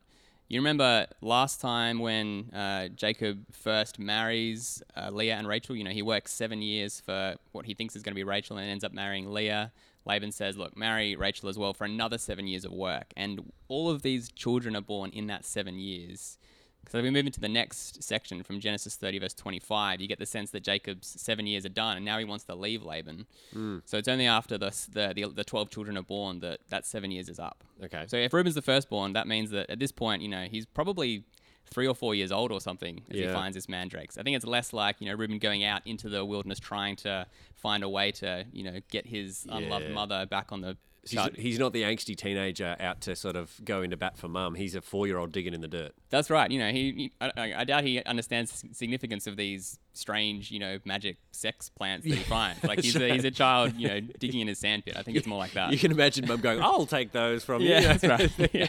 you 0.48 0.58
remember 0.60 1.06
last 1.20 1.60
time 1.60 1.98
when 1.98 2.50
uh, 2.54 2.88
Jacob 2.88 3.44
first 3.52 3.98
marries 3.98 4.82
uh, 4.96 5.10
Leah 5.10 5.36
and 5.36 5.46
Rachel, 5.46 5.76
you 5.76 5.84
know, 5.84 5.90
he 5.90 6.02
works 6.02 6.32
seven 6.32 6.62
years 6.62 7.00
for 7.00 7.34
what 7.52 7.66
he 7.66 7.74
thinks 7.74 7.94
is 7.96 8.02
going 8.02 8.12
to 8.12 8.16
be 8.16 8.24
Rachel 8.24 8.56
and 8.56 8.68
ends 8.70 8.82
up 8.84 8.92
marrying 8.92 9.30
Leah. 9.32 9.72
Laban 10.06 10.32
says, 10.32 10.56
Look, 10.56 10.74
marry 10.76 11.16
Rachel 11.16 11.50
as 11.50 11.58
well 11.58 11.74
for 11.74 11.84
another 11.84 12.16
seven 12.16 12.46
years 12.46 12.64
of 12.64 12.72
work. 12.72 13.12
And 13.14 13.52
all 13.68 13.90
of 13.90 14.00
these 14.00 14.30
children 14.32 14.74
are 14.74 14.80
born 14.80 15.10
in 15.10 15.26
that 15.26 15.44
seven 15.44 15.78
years. 15.78 16.38
So 16.88 16.98
if 16.98 17.04
we 17.04 17.10
move 17.10 17.26
into 17.26 17.40
the 17.40 17.48
next 17.48 18.02
section 18.02 18.42
from 18.42 18.60
Genesis 18.60 18.96
30, 18.96 19.18
verse 19.18 19.34
25. 19.34 20.00
You 20.00 20.08
get 20.08 20.18
the 20.18 20.26
sense 20.26 20.50
that 20.52 20.62
Jacob's 20.62 21.06
seven 21.06 21.46
years 21.46 21.64
are 21.66 21.70
done, 21.70 21.96
and 21.96 22.04
now 22.04 22.18
he 22.18 22.24
wants 22.24 22.44
to 22.44 22.54
leave 22.54 22.82
Laban. 22.82 23.26
Mm. 23.54 23.82
So 23.84 23.98
it's 23.98 24.08
only 24.08 24.26
after 24.26 24.56
the, 24.58 24.70
the, 24.92 25.12
the, 25.14 25.28
the 25.28 25.44
12 25.44 25.70
children 25.70 25.96
are 25.98 26.02
born 26.02 26.40
that 26.40 26.60
that 26.70 26.86
seven 26.86 27.10
years 27.10 27.28
is 27.28 27.38
up. 27.38 27.62
Okay. 27.84 28.04
So 28.08 28.16
if 28.16 28.32
Reuben's 28.32 28.54
the 28.54 28.62
firstborn, 28.62 29.12
that 29.12 29.26
means 29.28 29.50
that 29.50 29.68
at 29.70 29.78
this 29.78 29.92
point, 29.92 30.22
you 30.22 30.28
know, 30.28 30.44
he's 30.44 30.66
probably 30.66 31.24
three 31.70 31.86
or 31.86 31.94
four 31.94 32.14
years 32.14 32.32
old 32.32 32.50
or 32.50 32.60
something 32.62 33.02
as 33.10 33.16
he 33.18 33.26
finds 33.28 33.54
this 33.54 33.68
mandrakes. 33.68 34.16
I 34.16 34.22
think 34.22 34.34
it's 34.36 34.46
less 34.46 34.72
like 34.72 34.96
you 35.00 35.06
know 35.06 35.14
Reuben 35.14 35.38
going 35.38 35.64
out 35.64 35.82
into 35.86 36.08
the 36.08 36.24
wilderness 36.24 36.58
trying 36.58 36.96
to 36.96 37.26
find 37.54 37.82
a 37.84 37.88
way 37.90 38.10
to 38.12 38.46
you 38.52 38.64
know 38.64 38.80
get 38.90 39.06
his 39.06 39.46
unloved 39.50 39.86
Yeah. 39.88 39.92
mother 39.92 40.24
back 40.26 40.50
on 40.50 40.62
the. 40.62 40.78
He's, 41.10 41.28
he's 41.36 41.58
not 41.58 41.72
the 41.72 41.82
angsty 41.82 42.16
teenager 42.16 42.76
out 42.80 43.00
to 43.02 43.16
sort 43.16 43.36
of 43.36 43.52
go 43.64 43.82
into 43.82 43.96
bat 43.96 44.16
for 44.18 44.28
mum. 44.28 44.54
He's 44.54 44.74
a 44.74 44.80
four-year-old 44.80 45.32
digging 45.32 45.54
in 45.54 45.60
the 45.60 45.68
dirt. 45.68 45.92
That's 46.10 46.30
right. 46.30 46.50
You 46.50 46.58
know, 46.58 46.70
he, 46.70 46.92
he 46.92 47.12
I, 47.20 47.54
I- 47.58 47.64
doubt 47.64 47.84
he 47.84 48.02
understands 48.04 48.62
the 48.62 48.74
significance 48.74 49.26
of 49.26 49.36
these 49.36 49.78
strange, 49.92 50.50
you 50.50 50.58
know, 50.60 50.78
magic 50.84 51.16
sex 51.32 51.68
plants 51.70 52.06
that 52.06 52.14
he 52.14 52.22
finds. 52.24 52.62
Like 52.62 52.80
he's 52.80 52.94
a, 53.00 53.12
he's 53.12 53.24
a 53.24 53.30
child, 53.30 53.74
you 53.76 53.88
know, 53.88 54.00
digging 54.00 54.40
in 54.40 54.48
his 54.48 54.58
sandpit. 54.58 54.96
I 54.96 55.02
think 55.02 55.16
it's 55.16 55.26
more 55.26 55.38
like 55.38 55.52
that. 55.52 55.72
You 55.78 55.78
can 55.78 55.92
imagine 55.92 56.26
mum 56.26 56.40
going, 56.40 56.60
"I'll 56.62 56.86
take 56.86 57.12
those 57.12 57.44
from 57.44 57.62
you." 57.62 57.68
yeah, 57.68 57.92
that's 57.96 58.04
right. 58.38 58.52
yeah, 58.54 58.68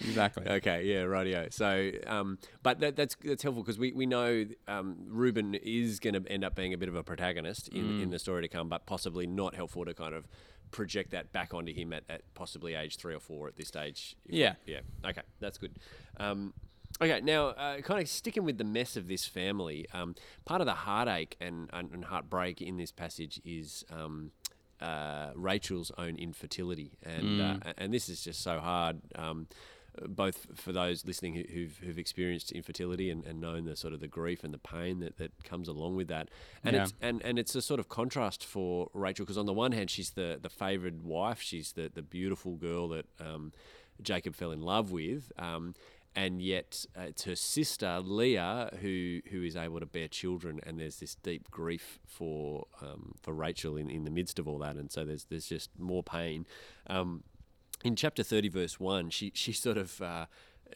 exactly. 0.00 0.46
Okay, 0.48 0.84
yeah, 0.84 1.02
rightio. 1.02 1.52
So, 1.52 1.90
um, 2.06 2.38
but 2.62 2.80
that, 2.80 2.96
that's 2.96 3.16
that's 3.22 3.42
helpful 3.42 3.62
because 3.62 3.78
we, 3.78 3.92
we 3.92 4.06
know 4.06 4.46
um, 4.68 4.96
Reuben 5.08 5.54
is 5.54 5.98
going 6.00 6.14
to 6.14 6.30
end 6.30 6.44
up 6.44 6.54
being 6.54 6.72
a 6.72 6.78
bit 6.78 6.88
of 6.88 6.94
a 6.94 7.02
protagonist 7.02 7.68
in, 7.68 8.00
in 8.00 8.10
the 8.10 8.18
story 8.18 8.42
to 8.42 8.48
come, 8.48 8.68
but 8.68 8.86
possibly 8.86 9.26
not 9.26 9.54
helpful 9.54 9.84
to 9.84 9.92
kind 9.94 10.14
of 10.14 10.26
project 10.70 11.10
that 11.12 11.32
back 11.32 11.54
onto 11.54 11.72
him 11.72 11.92
at, 11.92 12.04
at 12.08 12.22
possibly 12.34 12.74
age 12.74 12.96
three 12.96 13.14
or 13.14 13.20
four 13.20 13.48
at 13.48 13.56
this 13.56 13.68
stage. 13.68 14.16
if 14.24 14.32
we- 14.32 14.38
Yeah. 14.40 14.54
yeah. 14.66 14.80
Okay, 15.04 15.22
that's 15.40 15.58
good. 15.58 15.76
Um, 16.18 16.52
okay, 17.00 17.20
now 17.20 17.48
uh, 17.48 17.80
kind 17.80 18.00
of 18.02 18.08
sticking 18.08 18.44
with 18.44 18.58
the 18.58 18.64
mess 18.64 18.96
of 18.96 19.08
this 19.08 19.24
family. 19.26 19.86
Um, 19.92 20.14
part 20.44 20.60
of 20.60 20.66
the 20.66 20.74
heartache 20.74 21.36
and, 21.40 21.70
and, 21.72 21.90
and 21.92 22.04
heartbreak 22.04 22.60
in 22.60 22.76
this 22.76 22.92
passage 22.92 23.40
is. 23.44 23.84
Um, 23.90 24.32
uh, 24.78 25.30
Rachel's 25.34 25.90
own 25.96 26.16
infertility, 26.16 26.98
and 27.02 27.40
uh, 27.40 27.72
and 27.78 27.94
this 27.94 28.10
is 28.10 28.22
just 28.22 28.42
so 28.42 28.58
hard. 28.60 29.00
Um, 29.14 29.46
both 30.06 30.46
for 30.54 30.72
those 30.72 31.04
listening 31.06 31.34
who- 31.34 31.44
who've, 31.52 31.78
who've 31.78 31.98
experienced 31.98 32.52
infertility 32.52 33.10
and, 33.10 33.24
and 33.24 33.40
known 33.40 33.64
the 33.64 33.76
sort 33.76 33.92
of 33.94 34.00
the 34.00 34.08
grief 34.08 34.44
and 34.44 34.52
the 34.52 34.58
pain 34.58 35.00
that, 35.00 35.16
that 35.18 35.44
comes 35.44 35.68
along 35.68 35.96
with 35.96 36.08
that, 36.08 36.28
and 36.64 36.74
Yeah. 36.76 36.82
it's 36.84 36.94
and, 37.00 37.22
and 37.22 37.38
it's 37.38 37.54
a 37.54 37.62
sort 37.62 37.80
of 37.80 37.88
contrast 37.88 38.44
for 38.44 38.88
Rachel 38.94 39.24
because 39.24 39.38
on 39.38 39.46
the 39.46 39.52
one 39.52 39.72
hand 39.72 39.90
she's 39.90 40.10
the 40.10 40.38
the 40.40 40.50
favoured 40.50 41.02
wife, 41.02 41.40
she's 41.40 41.72
the 41.72 41.90
the 41.92 42.02
beautiful 42.02 42.56
girl 42.56 42.88
that 42.88 43.06
um, 43.20 43.52
Jacob 44.02 44.34
fell 44.34 44.50
in 44.52 44.60
love 44.60 44.90
with, 44.90 45.32
um, 45.38 45.74
and 46.14 46.40
yet 46.42 46.84
uh, 46.98 47.02
it's 47.02 47.24
her 47.24 47.36
sister 47.36 48.00
Leah 48.02 48.70
who 48.82 49.20
who 49.30 49.42
is 49.42 49.56
able 49.56 49.80
to 49.80 49.86
bear 49.86 50.08
children, 50.08 50.60
and 50.64 50.78
there's 50.78 50.98
this 51.00 51.14
deep 51.14 51.50
grief 51.50 51.98
for 52.06 52.66
um, 52.82 53.14
for 53.22 53.32
Rachel 53.34 53.76
in, 53.76 53.88
in 53.90 54.04
the 54.04 54.10
midst 54.10 54.38
of 54.38 54.46
all 54.48 54.58
that, 54.58 54.76
and 54.76 54.90
so 54.90 55.04
there's 55.04 55.24
there's 55.24 55.46
just 55.48 55.70
more 55.78 56.02
pain. 56.02 56.46
In 57.84 57.94
chapter 57.96 58.22
30 58.22 58.48
verse 58.48 58.80
1 58.80 59.10
she 59.10 59.30
she 59.34 59.52
sort 59.52 59.76
of 59.78 60.00
uh, 60.02 60.26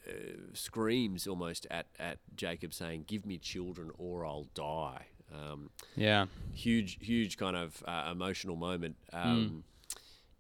uh, 0.06 0.12
screams 0.52 1.26
almost 1.26 1.66
at 1.70 1.86
at 1.98 2.18
Jacob 2.36 2.72
saying 2.74 3.04
give 3.06 3.26
me 3.26 3.38
children 3.38 3.90
or 3.98 4.24
I'll 4.24 4.48
die 4.54 5.06
um, 5.34 5.70
Yeah. 5.96 6.26
huge 6.52 6.98
huge 7.00 7.36
kind 7.36 7.56
of 7.56 7.82
uh, 7.86 8.08
emotional 8.12 8.56
moment 8.56 8.96
um, 9.12 9.64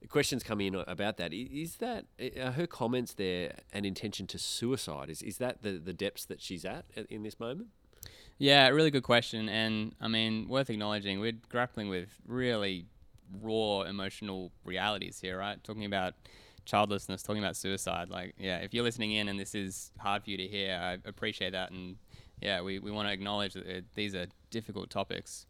questions 0.08 0.42
come 0.42 0.60
in 0.60 0.74
about 0.74 1.16
that. 1.18 1.32
Is 1.32 1.76
that 1.76 2.06
are 2.40 2.52
her 2.52 2.66
comments 2.66 3.14
there 3.14 3.54
an 3.72 3.84
intention 3.84 4.26
to 4.28 4.38
suicide 4.38 5.10
is 5.10 5.22
is 5.22 5.38
that 5.38 5.62
the 5.62 5.72
the 5.72 5.92
depths 5.92 6.24
that 6.26 6.40
she's 6.40 6.64
at 6.64 6.84
at- 6.96 7.06
in 7.10 7.22
this 7.22 7.38
moment 7.40 7.68
Yeah, 8.38 8.68
really 8.68 8.90
good 8.90 9.02
question, 9.02 9.48
and 9.48 9.94
I 10.00 10.08
mean, 10.08 10.48
worth 10.48 10.70
acknowledging. 10.70 11.20
We're 11.20 11.38
grappling 11.50 11.88
with 11.90 12.08
really 12.26 12.86
raw 13.42 13.82
emotional 13.82 14.50
realities 14.64 15.20
here, 15.20 15.36
right? 15.38 15.62
Talking 15.62 15.84
about 15.84 16.14
childlessness, 16.64 17.22
talking 17.22 17.42
about 17.42 17.56
suicide. 17.56 18.08
Like, 18.10 18.34
yeah, 18.38 18.58
if 18.58 18.74
you're 18.74 18.84
listening 18.84 19.12
in 19.12 19.28
and 19.28 19.38
this 19.38 19.54
is 19.54 19.92
hard 19.98 20.24
for 20.24 20.30
you 20.30 20.36
to 20.36 20.46
hear, 20.46 20.78
I 20.80 20.98
appreciate 21.08 21.52
that, 21.52 21.70
and 21.70 21.96
yeah, 22.40 22.62
we, 22.62 22.78
we 22.78 22.90
want 22.90 23.08
to 23.08 23.12
acknowledge 23.12 23.54
that 23.54 23.66
it, 23.66 23.84
these 23.94 24.14
are 24.14 24.26
difficult 24.50 24.90
topics. 24.90 25.46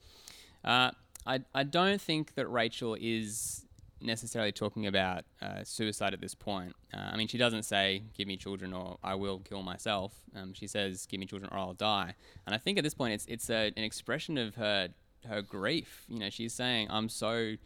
Uh, 0.64 0.90
I 1.26 1.40
I 1.54 1.62
don't 1.64 2.00
think 2.00 2.34
that 2.34 2.46
Rachel 2.48 2.96
is 3.00 3.66
necessarily 4.00 4.52
talking 4.52 4.86
about 4.86 5.24
uh, 5.42 5.62
suicide 5.62 6.14
at 6.14 6.20
this 6.20 6.34
point. 6.34 6.74
Uh, 6.92 7.10
I 7.12 7.16
mean, 7.16 7.28
she 7.28 7.38
doesn't 7.38 7.64
say, 7.64 8.02
"Give 8.14 8.26
me 8.26 8.36
children, 8.36 8.72
or 8.72 8.98
I 9.02 9.14
will 9.14 9.38
kill 9.40 9.62
myself." 9.62 10.12
Um, 10.34 10.52
she 10.54 10.66
says, 10.66 11.06
"Give 11.06 11.20
me 11.20 11.26
children, 11.26 11.50
or 11.52 11.58
I'll 11.58 11.74
die." 11.74 12.14
And 12.46 12.54
I 12.54 12.58
think 12.58 12.78
at 12.78 12.84
this 12.84 12.94
point, 12.94 13.14
it's 13.14 13.26
it's 13.26 13.50
a, 13.50 13.72
an 13.76 13.84
expression 13.84 14.38
of 14.38 14.54
her 14.56 14.88
her 15.28 15.42
grief. 15.42 16.06
You 16.08 16.18
know, 16.18 16.30
she's 16.30 16.52
saying, 16.52 16.88
"I'm 16.90 17.08
so." 17.08 17.56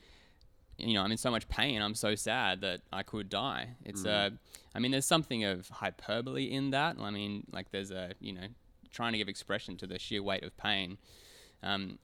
You 0.78 0.94
know, 0.94 1.02
I'm 1.02 1.12
in 1.12 1.18
so 1.18 1.30
much 1.30 1.48
pain. 1.48 1.80
I'm 1.80 1.94
so 1.94 2.14
sad 2.14 2.60
that 2.62 2.80
I 2.92 3.02
could 3.02 3.28
die. 3.28 3.76
It's 3.84 4.04
uh, 4.04 4.30
I 4.74 4.78
mean, 4.78 4.90
there's 4.90 5.06
something 5.06 5.44
of 5.44 5.68
hyperbole 5.68 6.44
in 6.44 6.70
that. 6.70 6.96
I 7.00 7.10
mean, 7.10 7.46
like 7.52 7.70
there's 7.70 7.90
a, 7.90 8.12
you 8.20 8.32
know, 8.32 8.46
trying 8.90 9.12
to 9.12 9.18
give 9.18 9.28
expression 9.28 9.76
to 9.78 9.86
the 9.86 9.98
sheer 9.98 10.22
weight 10.22 10.42
of 10.42 10.56
pain. 10.56 10.98
Um, 11.62 11.98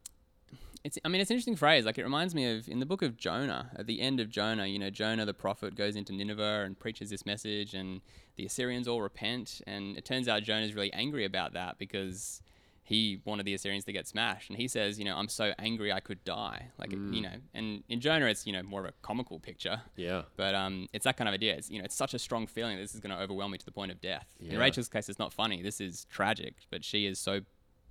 it's 0.82 0.98
I 1.04 1.08
mean 1.08 1.20
it's 1.20 1.30
an 1.30 1.34
interesting 1.34 1.56
phrase. 1.56 1.84
Like 1.84 1.98
it 1.98 2.04
reminds 2.04 2.34
me 2.34 2.56
of 2.56 2.68
in 2.68 2.80
the 2.80 2.86
book 2.86 3.02
of 3.02 3.16
Jonah. 3.16 3.70
At 3.76 3.86
the 3.86 4.00
end 4.00 4.20
of 4.20 4.30
Jonah, 4.30 4.66
you 4.66 4.78
know, 4.78 4.90
Jonah 4.90 5.26
the 5.26 5.34
prophet 5.34 5.74
goes 5.74 5.96
into 5.96 6.12
Nineveh 6.12 6.62
and 6.64 6.78
preaches 6.78 7.10
this 7.10 7.26
message, 7.26 7.74
and 7.74 8.00
the 8.36 8.46
Assyrians 8.46 8.88
all 8.88 9.02
repent. 9.02 9.60
And 9.66 9.96
it 9.96 10.04
turns 10.04 10.28
out 10.28 10.42
Jonah's 10.42 10.74
really 10.74 10.92
angry 10.92 11.24
about 11.24 11.52
that 11.52 11.78
because 11.78 12.42
he 12.90 13.20
wanted 13.24 13.46
the 13.46 13.54
Assyrians 13.54 13.84
to 13.84 13.92
get 13.92 14.08
smashed, 14.08 14.50
and 14.50 14.58
he 14.58 14.66
says, 14.66 14.98
you 14.98 15.04
know, 15.04 15.16
I'm 15.16 15.28
so 15.28 15.54
angry 15.60 15.92
I 15.92 16.00
could 16.00 16.24
die. 16.24 16.70
Like 16.76 16.90
you 16.90 17.20
know, 17.22 17.36
and 17.54 17.84
in 17.88 18.00
Jonah 18.00 18.26
it's 18.26 18.48
you 18.48 18.52
know 18.52 18.64
more 18.64 18.80
of 18.80 18.86
a 18.86 18.92
comical 19.00 19.38
picture. 19.38 19.80
yeah 19.94 20.22
But 20.36 20.56
um, 20.56 20.88
it's 20.92 21.04
that 21.04 21.16
kind 21.16 21.28
of 21.28 21.34
idea. 21.34 21.54
It's 21.54 21.70
you 21.70 21.78
know, 21.78 21.84
it's 21.84 21.94
such 21.94 22.14
a 22.14 22.18
strong 22.18 22.48
feeling 22.48 22.76
that 22.76 22.82
this 22.82 22.92
is 22.92 23.00
going 23.00 23.14
to 23.16 23.22
overwhelm 23.22 23.52
me 23.52 23.58
to 23.58 23.64
the 23.64 23.70
point 23.70 23.92
of 23.92 24.00
death. 24.00 24.26
Yeah. 24.40 24.54
In 24.54 24.58
Rachel's 24.58 24.88
case, 24.88 25.08
it's 25.08 25.20
not 25.20 25.32
funny. 25.32 25.62
This 25.62 25.80
is 25.80 26.04
tragic, 26.06 26.54
but 26.68 26.84
she 26.84 27.06
is 27.06 27.20
so 27.20 27.42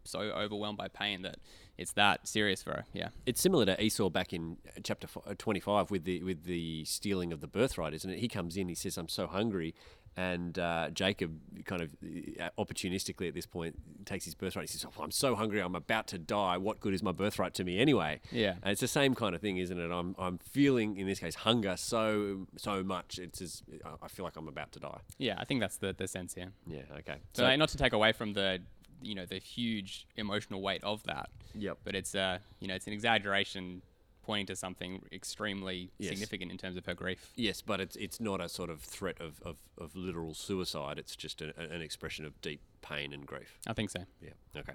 so 0.04 0.20
overwhelmed 0.20 0.78
by 0.78 0.90
pain 0.90 1.22
that 1.22 1.38
it's 1.78 1.94
that 1.94 2.28
serious 2.28 2.62
for 2.62 2.72
her. 2.72 2.86
Yeah. 2.94 3.10
It's 3.26 3.40
similar 3.40 3.66
to 3.68 3.82
Esau 3.82 4.10
back 4.10 4.34
in 4.34 4.58
chapter 4.84 5.08
uh, 5.26 5.34
25 5.38 5.92
with 5.92 6.04
the 6.04 6.24
with 6.24 6.44
the 6.44 6.84
stealing 6.84 7.32
of 7.32 7.40
the 7.40 7.48
birthright, 7.48 7.94
isn't 7.94 8.10
it? 8.10 8.20
He 8.20 8.28
comes 8.28 8.58
in, 8.58 8.68
he 8.68 8.76
says, 8.76 8.98
"I'm 8.98 9.08
so 9.08 9.28
hungry," 9.28 9.74
and 10.18 10.58
uh, 10.60 10.90
Jacob 10.92 11.40
kind 11.66 11.82
of 11.82 11.96
uh, 12.40 12.50
opportunistically 12.58 13.28
at 13.28 13.34
this 13.34 13.46
point 13.46 13.76
takes 14.06 14.26
his 14.26 14.36
birthright. 14.36 14.70
He 14.70 14.78
says, 14.78 14.86
oh, 14.86 15.04
"I'm 15.04 15.12
so 15.12 15.36
hungry, 15.36 15.62
I'm 15.62 15.76
about 15.76 16.08
to 16.08 16.18
die. 16.18 16.58
What 16.58 16.80
good 16.80 16.94
is 16.94 17.02
my 17.04 17.12
birthright 17.12 17.54
to 17.56 17.64
me 17.64 17.80
anyway?" 17.80 18.20
Yeah. 18.32 18.56
and 18.64 18.72
it's 18.72 18.82
the 18.82 18.88
same 18.88 19.16
kind 19.16 19.34
of 19.36 19.42
thing, 19.42 19.58
isn't 19.58 19.80
it? 19.80 19.92
I'm 19.92 20.16
I'm 20.20 20.38
feeling 20.38 20.98
in 20.98 21.08
this 21.08 21.20
case 21.20 21.36
hunger 21.36 21.76
so 21.78 22.48
so 22.58 22.84
much. 22.84 23.20
It's 23.20 23.42
as 23.42 23.64
I 24.04 24.08
feel 24.08 24.26
like 24.26 24.36
I'm 24.36 24.48
about 24.48 24.72
to 24.74 24.80
die. 24.80 25.00
Yeah, 25.18 25.36
I 25.38 25.46
think 25.46 25.62
that's 25.62 25.78
the, 25.78 25.94
the 25.94 26.08
sense 26.08 26.34
here. 26.34 26.52
Yeah. 26.68 26.82
Okay. 27.00 27.16
So, 27.34 27.44
like, 27.44 27.60
not 27.60 27.70
to 27.70 27.78
take 27.78 27.94
away 27.94 28.12
from 28.12 28.34
the 28.34 28.60
you 29.02 29.16
know 29.16 29.26
the 29.26 29.38
huge 29.38 30.08
emotional 30.18 30.62
weight 30.62 30.84
of 30.84 31.02
that, 31.04 31.30
Yep. 31.56 31.78
but 31.86 31.96
it's 31.96 32.14
uh 32.16 32.40
you 32.60 32.68
know 32.68 32.76
it's 32.76 32.86
an 32.88 32.92
exaggeration 32.94 33.82
pointing 34.30 34.46
to 34.46 34.56
something 34.56 35.02
extremely 35.12 35.90
Yes. 35.98 36.10
significant 36.12 36.52
in 36.52 36.58
terms 36.58 36.78
of 36.78 36.86
her 36.86 36.94
grief. 36.94 37.32
Yes, 37.36 37.62
but 37.70 37.78
it's 37.82 37.96
it's 38.06 38.20
not 38.20 38.40
a 38.42 38.48
sort 38.48 38.70
of 38.70 38.80
threat 38.82 39.20
of, 39.28 39.42
of, 39.50 39.58
of 39.84 39.96
literal 39.96 40.34
suicide. 40.36 41.00
It's 41.00 41.16
just 41.16 41.42
a, 41.42 41.50
an 41.60 41.82
expression 41.82 42.26
of 42.26 42.40
deep 42.42 42.62
pain 42.82 43.12
and 43.14 43.26
grief. 43.26 43.52
I 43.66 43.74
think 43.74 43.90
so. 43.90 44.02
Yeah. 44.22 44.62
Okay. 44.62 44.74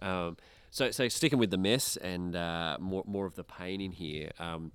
Um, 0.00 0.36
so 0.70 0.90
so 0.90 1.08
sticking 1.08 1.38
with 1.38 1.50
the 1.50 1.62
mess 1.70 1.96
and 1.96 2.34
uh, 2.34 2.76
more 2.80 3.04
more 3.06 3.26
of 3.26 3.34
the 3.36 3.44
pain 3.44 3.80
in 3.80 3.92
here. 3.92 4.30
Um, 4.40 4.72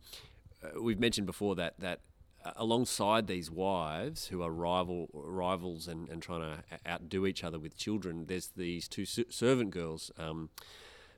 uh, 0.64 0.82
we've 0.82 1.00
mentioned 1.08 1.28
before 1.28 1.56
that 1.56 1.74
that 1.80 2.00
uh, 2.46 2.52
alongside 2.56 3.28
these 3.28 3.52
wives 3.52 4.28
who 4.28 4.42
are 4.42 4.52
rival 4.52 5.10
rivals 5.14 5.88
and, 5.92 6.08
and 6.12 6.22
trying 6.22 6.42
to 6.50 6.56
outdo 6.92 7.26
each 7.26 7.44
other 7.44 7.60
with 7.60 7.76
children, 7.86 8.26
there's 8.28 8.50
these 8.56 8.88
two 8.88 9.06
ser- 9.06 9.30
servant 9.30 9.72
girls, 9.72 10.12
um, 10.18 10.50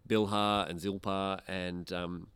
Bilhah 0.07 0.67
and 0.69 0.79
Zilpah, 0.79 1.41
and 1.47 1.91
um, 1.93 2.27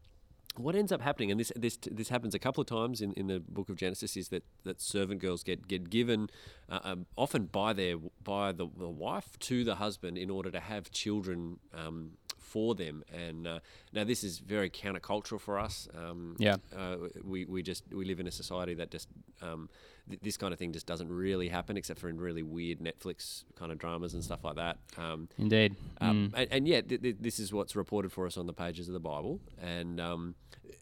what 0.59 0.75
ends 0.75 0.91
up 0.91 1.01
happening, 1.01 1.31
and 1.31 1.39
this 1.39 1.51
this 1.55 1.77
this 1.77 2.09
happens 2.09 2.35
a 2.35 2.39
couple 2.39 2.61
of 2.61 2.67
times 2.67 3.01
in, 3.01 3.13
in 3.13 3.27
the 3.27 3.39
book 3.39 3.69
of 3.69 3.75
Genesis, 3.75 4.17
is 4.17 4.29
that, 4.29 4.43
that 4.63 4.81
servant 4.81 5.21
girls 5.21 5.43
get 5.43 5.67
get 5.67 5.89
given 5.89 6.29
uh, 6.69 6.79
um, 6.83 7.05
often 7.15 7.45
by 7.45 7.73
their 7.73 7.97
by 8.23 8.51
the, 8.51 8.67
the 8.77 8.89
wife 8.89 9.39
to 9.39 9.63
the 9.63 9.75
husband 9.75 10.17
in 10.17 10.29
order 10.29 10.51
to 10.51 10.59
have 10.59 10.91
children 10.91 11.59
um, 11.73 12.11
for 12.50 12.75
them. 12.75 13.03
And 13.27 13.48
uh, 13.48 13.60
now 13.94 14.03
this 14.03 14.24
is 14.24 14.39
very 14.39 14.70
countercultural 14.70 15.39
for 15.39 15.56
us. 15.68 15.88
Um, 15.98 16.36
Yeah. 16.39 16.58
uh, 16.75 16.96
we 17.24 17.39
we 17.46 17.62
just 17.72 17.84
we 17.91 18.03
live 18.06 18.20
in 18.24 18.27
a 18.27 18.32
society 18.44 18.74
that 18.75 18.89
just 18.91 19.08
um, 19.41 19.70
th- 20.10 20.22
this 20.22 20.38
kind 20.38 20.51
of 20.53 20.60
thing 20.60 20.74
just 20.74 20.88
doesn't 20.88 21.12
really 21.25 21.50
happen, 21.50 21.77
except 21.77 22.00
for 22.00 22.10
in 22.10 22.20
really 22.20 22.44
weird 22.44 22.79
Netflix 22.79 23.44
kind 23.60 23.72
of 23.72 23.77
dramas 23.77 24.13
and 24.15 24.24
stuff 24.24 24.44
like 24.44 24.56
that. 24.56 24.75
Um, 24.98 25.27
Indeed. 25.38 25.75
um, 26.01 26.34
and, 26.36 26.48
and 26.51 26.68
yet, 26.68 26.89
th- 26.89 27.01
th- 27.01 27.18
this 27.22 27.39
is 27.39 27.53
what's 27.53 27.75
reported 27.75 28.12
for 28.12 28.25
us 28.25 28.38
on 28.38 28.46
the 28.48 28.53
pages 28.53 28.88
of 28.89 28.94
the 28.94 29.00
Bible. 29.13 29.39
And 29.62 30.00
um, 30.00 30.36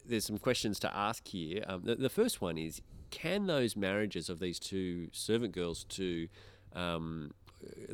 there's 0.10 0.26
some 0.26 0.38
questions 0.40 0.80
to 0.80 0.90
ask 0.96 1.28
here. 1.28 1.64
Um, 1.68 1.82
the, 1.84 1.96
the 1.96 2.10
first 2.10 2.42
one 2.42 2.58
is 2.58 2.82
Can 3.10 3.48
those 3.48 3.76
marriages 3.76 4.30
of 4.30 4.40
these 4.40 4.60
two 4.60 5.10
servant 5.12 5.54
girls 5.54 5.84
to, 5.98 6.28
um, 6.74 7.32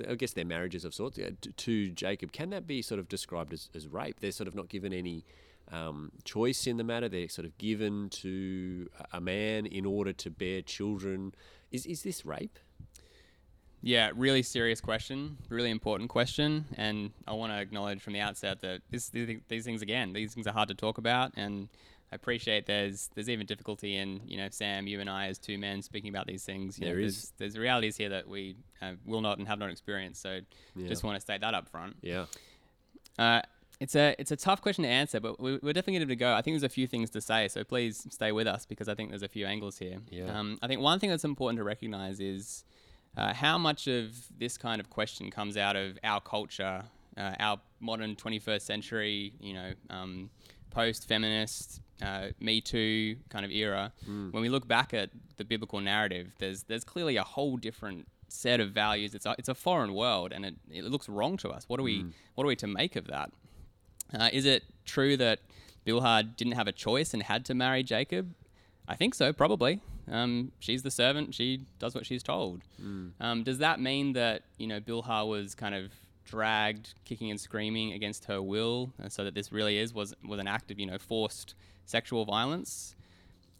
I 0.10 0.16
guess 0.16 0.34
they're 0.34 0.46
marriages 0.46 0.86
of 0.86 0.94
sorts, 0.94 1.18
yeah, 1.18 1.30
to, 1.42 1.52
to 1.52 1.90
Jacob, 1.90 2.32
can 2.32 2.50
that 2.52 2.68
be 2.68 2.82
sort 2.82 3.00
of 3.00 3.08
described 3.08 3.54
as, 3.54 3.70
as 3.74 3.88
rape? 3.88 4.20
They're 4.20 4.32
sort 4.32 4.48
of 4.48 4.56
not 4.56 4.70
given 4.70 4.94
any. 4.94 5.26
Um, 5.72 6.12
choice 6.26 6.68
in 6.68 6.76
the 6.76 6.84
matter, 6.84 7.08
they're 7.08 7.30
sort 7.30 7.46
of 7.46 7.58
given 7.58 8.10
to 8.10 8.90
a- 9.00 9.18
a 9.18 9.22
man 9.22 9.66
in 9.66 9.86
order 9.86 10.12
to 10.12 10.30
bear 10.30 10.62
children. 10.62 11.34
Is 11.72 11.86
is 11.86 12.04
this 12.04 12.26
rape? 12.26 12.60
Yeah, 13.82 14.12
really 14.14 14.44
serious 14.44 14.82
question, 14.82 15.38
really 15.50 15.72
important 15.72 16.10
question, 16.10 16.66
and 16.78 17.12
I 17.26 17.34
want 17.34 17.54
to 17.54 17.60
acknowledge 17.60 18.02
from 18.02 18.14
the 18.14 18.20
outset 18.20 18.60
that 18.62 18.82
this, 18.92 19.10
these 19.10 19.66
things 19.66 19.82
again, 19.82 20.14
these 20.14 20.34
things 20.34 20.48
are 20.48 20.54
hard 20.54 20.68
to 20.68 20.76
talk 20.76 20.98
about, 20.98 21.32
and 21.36 21.70
I 22.14 22.16
appreciate 22.16 22.68
there's 22.68 23.10
there's 23.16 23.28
even 23.28 23.48
difficulty 23.48 23.98
in 23.98 24.22
you 24.28 24.38
know 24.38 24.48
Sam, 24.52 24.86
you 24.86 25.00
and 25.02 25.10
I 25.10 25.28
as 25.28 25.40
two 25.40 25.58
men 25.58 25.82
speaking 25.82 26.10
about 26.10 26.28
these 26.28 26.44
things. 26.46 26.78
You 26.78 26.86
There 26.86 26.96
know, 26.98 27.02
is. 27.02 27.16
There's, 27.16 27.54
there's 27.56 27.58
realities 27.58 27.98
here 27.98 28.10
that 28.10 28.28
we 28.28 28.56
uh, 28.84 28.92
will 29.04 29.22
not 29.22 29.40
and 29.40 29.48
have 29.48 29.58
not 29.58 29.72
experienced. 29.72 30.22
So 30.22 30.42
Yeah. 30.76 30.88
just 30.88 31.04
want 31.04 31.16
to 31.18 31.22
state 31.22 31.42
that 31.42 31.56
up 31.56 31.68
front. 31.68 31.96
Yeah. 32.02 32.26
Uh, 33.18 33.42
it's 33.80 33.96
a 33.96 34.16
it's 34.20 34.32
a 34.32 34.36
tough 34.36 34.62
question 34.62 34.84
to 34.84 34.90
answer, 34.90 35.20
but 35.20 35.40
we, 35.40 35.54
we're 35.64 35.74
definitely 35.74 35.98
going 36.00 36.08
to 36.10 36.16
go. 36.16 36.34
I 36.34 36.44
think 36.44 36.54
there's 36.54 36.64
a 36.64 36.70
few 36.70 36.86
things 36.86 37.10
to 37.12 37.20
say, 37.22 37.48
so 37.48 37.64
please 37.64 38.06
stay 38.12 38.32
with 38.32 38.46
us 38.46 38.68
because 38.68 38.88
I 38.88 38.94
think 38.94 39.10
there's 39.10 39.24
a 39.24 39.28
few 39.28 39.48
angles 39.48 39.80
here. 39.80 39.98
Yeah. 40.12 40.26
Um, 40.40 40.60
I 40.62 40.68
think 40.68 40.82
one 40.82 41.00
thing 41.00 41.10
that's 41.10 41.26
important 41.26 41.58
to 41.58 41.64
recognize 41.64 42.20
is 42.20 42.64
uh, 43.18 43.34
how 43.34 43.58
much 43.58 43.88
of 43.88 44.14
this 44.38 44.56
kind 44.58 44.80
of 44.80 44.92
question 44.92 45.32
comes 45.32 45.58
out 45.58 45.76
of 45.76 45.98
our 46.04 46.22
culture, 46.22 46.84
uh, 47.18 47.34
our 47.40 47.60
modern 47.80 48.16
21st 48.16 48.62
century, 48.62 49.34
you 49.40 49.54
know, 49.54 49.74
um, 49.90 50.30
post-feminist, 50.72 51.82
uh, 52.02 52.28
Me 52.40 52.62
Too 52.62 53.18
kind 53.30 53.46
of 53.46 53.52
era. 53.52 53.92
When 54.32 54.42
we 54.42 54.50
look 54.50 54.68
back 54.68 54.94
at 54.94 55.10
the 55.38 55.46
biblical 55.46 55.80
narrative, 55.80 56.34
there's 56.40 56.64
there's 56.64 56.84
clearly 56.84 57.18
a 57.18 57.24
whole 57.24 57.58
different 57.58 58.08
set 58.28 58.60
of 58.60 58.72
values. 58.72 59.14
It's 59.14 59.26
a, 59.26 59.36
it's 59.38 59.50
a 59.50 59.56
foreign 59.56 59.94
world, 59.94 60.32
and 60.34 60.46
it, 60.46 60.56
it 60.72 60.86
looks 60.86 61.08
wrong 61.08 61.38
to 61.38 61.50
us. 61.50 61.66
What 61.68 61.80
are 61.80 61.84
we 61.84 62.06
what 62.36 62.44
are 62.44 62.48
we 62.48 62.56
to 62.58 62.68
make 62.68 62.96
of 62.96 63.08
that? 63.08 63.32
Uh, 64.18 64.30
is 64.32 64.46
it 64.46 64.64
true 64.86 65.18
that 65.18 65.40
Bilhah 65.86 66.36
didn't 66.36 66.54
have 66.54 66.68
a 66.68 66.72
choice 66.72 67.14
and 67.14 67.24
had 67.24 67.46
to 67.46 67.54
marry 67.54 67.84
Jacob? 67.84 68.34
I 68.88 68.96
think 68.96 69.16
so, 69.16 69.32
probably. 69.34 69.80
Um, 70.12 70.52
she's 70.60 70.84
the 70.84 70.92
servant; 70.92 71.34
she 71.34 71.62
does 71.80 71.96
what 71.96 72.06
she's 72.06 72.24
told. 72.24 72.62
Um, 73.22 73.44
does 73.44 73.60
that 73.60 73.80
mean 73.80 74.14
that 74.14 74.44
you 74.58 74.68
know 74.68 74.80
Bilhah 74.82 75.28
was 75.28 75.56
kind 75.56 75.74
of 75.76 75.92
dragged, 76.26 76.94
kicking 77.06 77.30
and 77.32 77.40
screaming 77.40 77.94
against 77.94 78.26
her 78.26 78.42
will, 78.42 78.92
so 79.08 79.24
that 79.24 79.34
this 79.36 79.52
really 79.52 79.78
is 79.78 79.94
was 79.94 80.14
was 80.28 80.40
an 80.40 80.48
act 80.48 80.72
of 80.72 80.80
you 80.80 80.86
know 80.86 80.98
forced 80.98 81.56
sexual 81.86 82.26
violence? 82.26 82.96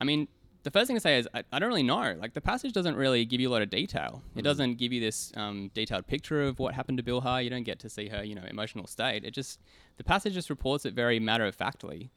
I 0.02 0.06
mean, 0.06 0.28
the 0.64 0.72
first 0.72 0.88
thing 0.88 0.96
to 0.96 1.02
say 1.02 1.18
is 1.18 1.28
I, 1.34 1.44
I 1.52 1.60
don't 1.60 1.70
really 1.70 1.84
know. 1.84 2.16
Like 2.20 2.34
the 2.34 2.42
passage 2.42 2.74
doesn't 2.74 2.96
really 2.96 3.26
give 3.26 3.40
you 3.40 3.50
a 3.50 3.52
lot 3.52 3.62
of 3.62 3.70
detail. 3.70 4.24
It 4.36 4.44
doesn't 4.44 4.76
give 4.76 4.92
you 4.94 5.00
this 5.00 5.32
um, 5.36 5.70
detailed 5.74 6.08
picture 6.08 6.42
of 6.42 6.60
what 6.60 6.74
happened 6.74 6.98
to 6.98 7.04
Bilhah. 7.04 7.44
You 7.44 7.50
don't 7.50 7.64
get 7.64 7.80
to 7.80 7.90
see 7.90 8.08
her, 8.08 8.24
you 8.24 8.36
know, 8.36 8.44
emotional 8.50 8.88
state. 8.88 9.24
It 9.24 9.32
just 9.32 9.60
the 9.98 10.04
passage 10.04 10.34
just 10.34 10.50
reports 10.50 10.86
it 10.86 10.94
very 10.94 11.20
matter 11.20 11.46
of 11.46 11.56
factly. 11.56 12.10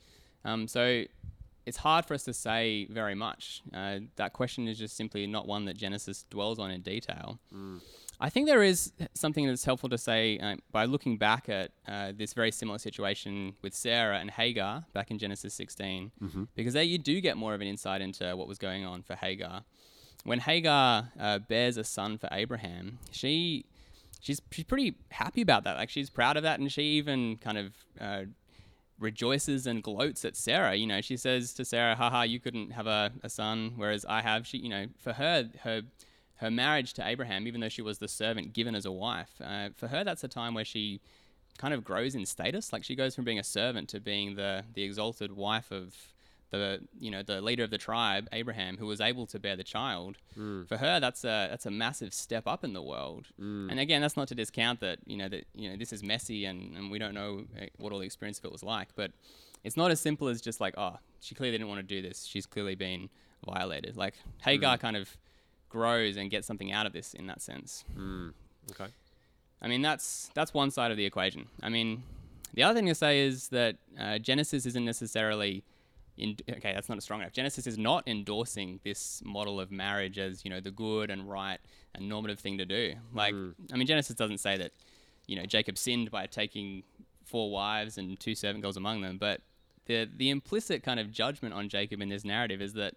Um, 0.44 0.68
so 0.68 1.04
it's 1.66 1.78
hard 1.78 2.06
for 2.06 2.14
us 2.14 2.22
to 2.24 2.32
say 2.32 2.86
very 2.88 3.16
much. 3.16 3.62
Uh, 3.74 3.98
that 4.14 4.32
question 4.32 4.68
is 4.68 4.78
just 4.78 4.96
simply 4.96 5.26
not 5.26 5.48
one 5.48 5.64
that 5.64 5.76
Genesis 5.76 6.24
dwells 6.30 6.60
on 6.60 6.70
in 6.70 6.82
detail. 6.82 7.40
I 8.18 8.30
think 8.30 8.46
there 8.46 8.62
is 8.62 8.92
something 9.14 9.46
that's 9.46 9.64
helpful 9.64 9.88
to 9.90 9.98
say 9.98 10.38
uh, 10.38 10.56
by 10.72 10.86
looking 10.86 11.18
back 11.18 11.48
at 11.48 11.72
uh, 11.86 12.12
this 12.16 12.32
very 12.32 12.50
similar 12.50 12.78
situation 12.78 13.54
with 13.62 13.74
Sarah 13.74 14.18
and 14.18 14.30
Hagar 14.30 14.86
back 14.94 15.10
in 15.10 15.18
Genesis 15.18 15.52
16, 15.54 16.12
because 16.54 16.72
there 16.74 16.82
you 16.82 16.98
do 16.98 17.20
get 17.20 17.36
more 17.36 17.54
of 17.54 17.60
an 17.60 17.66
insight 17.66 18.00
into 18.00 18.34
what 18.36 18.48
was 18.48 18.58
going 18.58 18.84
on 18.86 19.02
for 19.02 19.14
Hagar. 19.16 19.64
When 20.24 20.40
Hagar 20.40 21.12
uh, 21.20 21.38
bears 21.40 21.76
a 21.76 21.84
son 21.84 22.16
for 22.18 22.28
Abraham, 22.32 22.98
she 23.10 23.66
she's 24.20 24.40
she's 24.50 24.64
pretty 24.64 24.94
happy 25.10 25.42
about 25.42 25.64
that. 25.64 25.76
Like 25.76 25.90
she's 25.90 26.08
proud 26.10 26.36
of 26.36 26.42
that, 26.42 26.58
and 26.58 26.72
she 26.72 26.82
even 26.82 27.36
kind 27.36 27.58
of 27.58 27.74
uh, 28.00 28.22
rejoices 28.98 29.66
and 29.66 29.82
gloats 29.82 30.24
at 30.24 30.36
Sarah. 30.36 30.74
You 30.74 30.86
know, 30.86 31.00
she 31.00 31.16
says 31.16 31.52
to 31.54 31.64
Sarah, 31.64 31.94
haha, 31.94 32.22
you 32.22 32.40
couldn't 32.40 32.70
have 32.70 32.86
a, 32.86 33.12
a 33.22 33.28
son, 33.28 33.74
whereas 33.76 34.04
I 34.08 34.22
have. 34.22 34.46
She, 34.46 34.58
you 34.58 34.68
know, 34.70 34.86
for 34.98 35.12
her, 35.12 35.50
her 35.62 35.82
her 36.36 36.50
marriage 36.50 36.92
to 36.94 37.06
Abraham, 37.06 37.46
even 37.46 37.60
though 37.60 37.68
she 37.68 37.82
was 37.82 37.98
the 37.98 38.08
servant 38.08 38.52
given 38.52 38.74
as 38.74 38.84
a 38.84 38.92
wife, 38.92 39.40
uh, 39.42 39.70
for 39.76 39.88
her 39.88 40.04
that's 40.04 40.24
a 40.24 40.28
time 40.28 40.54
where 40.54 40.64
she 40.64 41.00
kind 41.58 41.72
of 41.72 41.84
grows 41.84 42.14
in 42.14 42.26
status. 42.26 42.72
Like 42.72 42.84
she 42.84 42.94
goes 42.94 43.14
from 43.14 43.24
being 43.24 43.38
a 43.38 43.44
servant 43.44 43.88
to 43.90 44.00
being 44.00 44.36
the 44.36 44.64
the 44.74 44.82
exalted 44.82 45.32
wife 45.32 45.70
of 45.70 45.94
the 46.50 46.80
you 46.98 47.10
know 47.10 47.22
the 47.22 47.40
leader 47.40 47.64
of 47.64 47.70
the 47.70 47.78
tribe, 47.78 48.28
Abraham, 48.32 48.76
who 48.76 48.86
was 48.86 49.00
able 49.00 49.26
to 49.26 49.38
bear 49.38 49.56
the 49.56 49.64
child. 49.64 50.18
For 50.66 50.76
her, 50.76 51.00
that's 51.00 51.24
a 51.24 51.48
that's 51.50 51.66
a 51.66 51.70
massive 51.70 52.12
step 52.14 52.46
up 52.46 52.64
in 52.64 52.72
the 52.72 52.82
world. 52.82 53.26
And 53.70 53.80
again, 53.80 54.00
that's 54.00 54.16
not 54.16 54.28
to 54.28 54.34
discount 54.34 54.80
that 54.80 54.98
you 55.06 55.16
know 55.16 55.28
that 55.28 55.44
you 55.54 55.70
know 55.70 55.76
this 55.76 55.92
is 55.92 56.02
messy 56.02 56.44
and, 56.44 56.76
and 56.76 56.90
we 56.90 56.98
don't 56.98 57.14
know 57.14 57.44
uh, 57.60 57.66
what 57.78 57.92
all 57.92 57.98
the 57.98 58.06
experience 58.06 58.38
of 58.38 58.44
it 58.44 58.52
was 58.52 58.62
like. 58.62 58.88
But 58.94 59.12
it's 59.64 59.76
not 59.76 59.90
as 59.90 60.00
simple 60.00 60.28
as 60.28 60.40
just 60.40 60.60
like 60.60 60.74
oh 60.76 60.98
she 61.20 61.34
clearly 61.34 61.56
didn't 61.56 61.68
want 61.68 61.80
to 61.80 61.94
do 61.94 62.06
this. 62.06 62.24
She's 62.24 62.46
clearly 62.46 62.74
been 62.74 63.08
violated. 63.44 63.96
Like 63.96 64.14
Hagar 64.42 64.78
kind 64.78 64.96
of 64.96 65.16
grows 65.68 66.16
and 66.16 66.30
gets 66.30 66.46
something 66.46 66.72
out 66.72 66.86
of 66.86 66.92
this 66.92 67.14
in 67.14 67.26
that 67.26 67.40
sense. 67.40 67.84
Okay. 68.70 68.90
I 69.62 69.68
mean, 69.68 69.82
that's 69.82 70.30
that's 70.34 70.52
one 70.52 70.70
side 70.70 70.90
of 70.90 70.96
the 70.96 71.04
equation. 71.04 71.46
I 71.62 71.68
mean, 71.68 72.02
the 72.54 72.62
other 72.62 72.74
thing 72.74 72.86
to 72.86 72.94
say 72.94 73.20
is 73.20 73.48
that 73.48 73.76
uh, 73.98 74.18
Genesis 74.18 74.66
isn't 74.66 74.84
necessarily. 74.84 75.64
In, 76.18 76.34
okay, 76.48 76.72
that's 76.72 76.88
not 76.88 76.96
a 76.96 77.02
strong 77.02 77.20
enough. 77.20 77.32
Genesis 77.32 77.66
is 77.66 77.76
not 77.76 78.02
endorsing 78.06 78.80
this 78.84 79.20
model 79.22 79.60
of 79.60 79.70
marriage 79.70 80.18
as 80.18 80.46
you 80.46 80.50
know 80.50 80.60
the 80.60 80.70
good 80.70 81.10
and 81.10 81.28
right 81.28 81.58
and 81.94 82.08
normative 82.08 82.38
thing 82.38 82.56
to 82.56 82.64
do. 82.64 82.94
Like, 83.12 83.34
I 83.70 83.76
mean, 83.76 83.86
Genesis 83.86 84.16
doesn't 84.16 84.38
say 84.38 84.56
that 84.56 84.72
you 85.26 85.36
know 85.36 85.44
Jacob 85.44 85.76
sinned 85.76 86.10
by 86.10 86.26
taking 86.26 86.84
four 87.26 87.50
wives 87.50 87.98
and 87.98 88.18
two 88.18 88.34
servant 88.34 88.62
girls 88.62 88.78
among 88.78 89.02
them, 89.02 89.18
but 89.18 89.42
the 89.86 90.08
the 90.16 90.30
implicit 90.30 90.82
kind 90.82 90.98
of 90.98 91.10
judgment 91.10 91.54
on 91.54 91.68
Jacob 91.68 92.00
in 92.00 92.08
this 92.08 92.24
narrative 92.24 92.62
is 92.62 92.72
that 92.74 92.94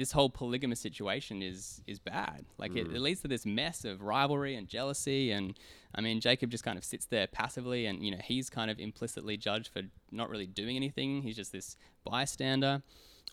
this 0.00 0.12
whole 0.12 0.30
polygamous 0.30 0.80
situation 0.80 1.42
is 1.42 1.82
is 1.86 1.98
bad. 1.98 2.46
Like 2.56 2.74
it, 2.74 2.86
it 2.86 3.00
leads 3.00 3.20
to 3.20 3.28
this 3.28 3.44
mess 3.44 3.84
of 3.84 4.00
rivalry 4.00 4.56
and 4.56 4.66
jealousy, 4.66 5.30
and 5.30 5.54
I 5.94 6.00
mean 6.00 6.20
Jacob 6.20 6.50
just 6.50 6.64
kind 6.64 6.78
of 6.78 6.84
sits 6.84 7.04
there 7.04 7.26
passively, 7.26 7.84
and 7.86 8.02
you 8.02 8.10
know 8.10 8.20
he's 8.24 8.48
kind 8.48 8.70
of 8.70 8.80
implicitly 8.80 9.36
judged 9.36 9.68
for 9.68 9.82
not 10.10 10.30
really 10.30 10.46
doing 10.46 10.74
anything. 10.76 11.20
He's 11.22 11.36
just 11.36 11.52
this 11.52 11.76
bystander. 12.02 12.82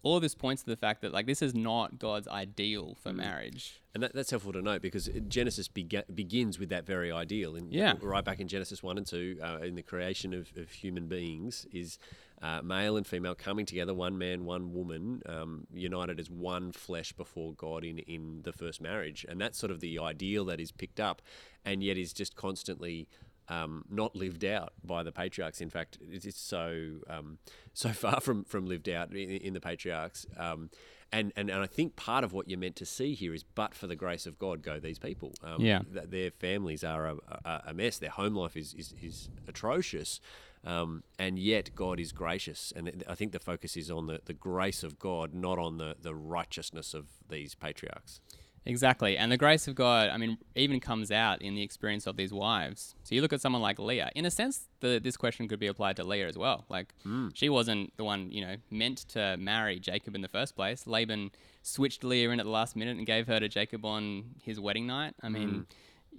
All 0.03 0.15
of 0.17 0.21
this 0.21 0.36
points 0.36 0.62
to 0.63 0.69
the 0.69 0.75
fact 0.75 1.01
that 1.01 1.12
like 1.13 1.25
this 1.25 1.41
is 1.41 1.56
not 1.56 1.97
God's 1.99 2.27
ideal 2.27 2.95
for 3.01 3.12
marriage. 3.13 3.80
And 3.93 4.03
that, 4.03 4.13
that's 4.13 4.30
helpful 4.30 4.53
to 4.53 4.62
note 4.62 4.82
because 4.84 5.10
Genesis 5.27 5.67
bega- 5.67 6.06
begins 6.13 6.60
with 6.60 6.69
that 6.69 6.86
very 6.86 7.12
ideal. 7.12 7.56
And 7.56 7.73
Yeah. 7.73 7.95
right 8.01 8.23
back 8.23 8.39
in 8.39 8.47
Genesis 8.47 8.84
1 8.84 8.97
and 8.99 9.08
2, 9.08 9.39
uh, 9.41 9.58
in 9.63 9.73
the 9.73 9.82
creation 9.82 10.34
of, 10.36 10.51
of 10.56 10.69
human 10.71 11.08
beings, 11.08 11.65
is 11.73 11.97
uh, 12.41 12.62
male 12.62 12.97
and 12.97 13.06
female 13.08 13.34
coming 13.36 13.65
together, 13.65 13.93
one 13.93 14.17
man, 14.17 14.45
one 14.45 14.73
woman, 14.73 15.21
um, 15.28 15.65
united 15.73 16.19
as 16.19 16.30
one 16.30 16.71
flesh 16.71 17.12
before 17.13 17.54
God 17.54 17.84
in, 17.84 18.00
in 18.00 18.41
the 18.43 18.54
first 18.54 18.80
marriage. 18.82 19.26
And 19.28 19.41
that's 19.41 19.58
sort 19.58 19.71
of 19.71 19.80
the 19.80 19.97
ideal 20.00 20.45
that 20.45 20.60
is 20.60 20.71
picked 20.71 21.00
up 21.00 21.21
and 21.65 21.84
yet 21.84 21.97
is 21.97 22.13
just 22.13 22.36
constantly. 22.36 23.08
Um, 23.50 23.86
not 23.89 24.13
lived 24.13 24.43
out 24.43 24.73
by 24.84 25.04
the 25.04 25.12
patriarchs. 25.13 25.62
In 25.62 25.69
fact, 25.69 25.97
it 26.02 26.26
is 26.26 26.36
so 26.36 26.95
um, 27.10 27.38
so 27.73 27.89
far 27.93 28.19
from, 28.19 28.43
from 28.43 28.65
lived 28.65 28.89
out 28.89 29.13
in, 29.13 29.30
in 29.30 29.54
the 29.54 29.62
patriarchs. 29.62 30.26
Um, 30.36 30.69
and, 31.13 31.32
and 31.38 31.50
and 31.50 31.62
I 31.62 31.65
think 31.65 31.95
part 31.95 32.26
of 32.26 32.34
what 32.34 32.50
you're 32.50 32.60
meant 32.60 32.76
to 32.76 32.86
see 32.86 33.13
here 33.13 33.34
is, 33.34 33.43
but 33.43 33.73
for 33.73 33.88
the 33.88 33.95
grace 33.95 34.26
of 34.26 34.38
God, 34.38 34.62
go 34.62 34.82
these 34.82 35.00
people. 35.00 35.32
Um, 35.41 35.62
Yeah. 35.62 35.80
that 35.93 36.12
their 36.12 36.30
families 36.32 36.84
are 36.84 37.08
a, 37.08 37.15
a, 37.45 37.62
a 37.67 37.73
mess. 37.73 37.97
Their 38.00 38.10
home 38.10 38.36
life 38.36 38.58
is 38.58 38.73
is, 38.73 38.93
is 39.02 39.30
atrocious, 39.47 40.19
um, 40.63 41.03
and 41.17 41.39
yet 41.39 41.75
God 41.75 41.99
is 41.99 42.11
gracious. 42.11 42.73
And 42.75 43.03
I 43.07 43.15
think 43.15 43.31
the 43.31 43.39
focus 43.39 43.77
is 43.77 43.89
on 43.89 44.07
the, 44.07 44.21
the 44.25 44.33
grace 44.33 44.83
of 44.83 44.99
God, 44.99 45.33
not 45.33 45.59
on 45.59 45.77
the, 45.77 45.95
the 46.01 46.15
righteousness 46.15 46.93
of 46.93 47.07
these 47.29 47.55
patriarchs. 47.55 48.19
Exactly. 48.65 49.17
And 49.17 49.31
the 49.31 49.37
grace 49.37 49.69
of 49.69 49.75
God, 49.75 50.09
I 50.09 50.17
mean, 50.17 50.37
even 50.53 50.81
comes 50.81 51.09
out 51.09 51.41
in 51.41 51.55
the 51.55 51.61
experience 51.61 52.05
of 52.05 52.17
these 52.17 52.33
wives. 52.33 52.95
So 53.03 53.15
you 53.15 53.21
look 53.21 53.31
at 53.31 53.39
someone 53.39 53.61
like 53.61 53.79
Leah. 53.79 54.11
In 54.13 54.25
a 54.25 54.31
sense, 54.31 54.67
the, 54.81 54.99
this 55.01 55.15
question 55.15 55.47
could 55.47 55.59
be 55.59 55.67
applied 55.67 55.95
to 55.95 56.03
Leah 56.03 56.27
as 56.27 56.37
well. 56.37 56.65
Like, 56.67 56.93
she 57.33 57.47
wasn't 57.47 57.95
the 57.95 58.03
one, 58.03 58.29
you 58.29 58.41
know, 58.41 58.57
meant 58.69 59.07
to 59.09 59.37
marry 59.37 59.79
Jacob 59.79 60.15
in 60.15 60.21
the 60.21 60.27
first 60.27 60.53
place. 60.53 60.85
Laban 60.85 61.31
switched 61.61 62.03
Leah 62.03 62.29
in 62.31 62.41
at 62.41 62.45
the 62.45 62.51
last 62.51 62.75
minute 62.75 62.97
and 62.97 63.05
gave 63.07 63.27
her 63.27 63.39
to 63.39 63.47
Jacob 63.47 63.85
on 63.85 64.25
his 64.43 64.59
wedding 64.59 64.85
night. 64.85 65.13
I 65.23 65.29
mean, 65.29 65.65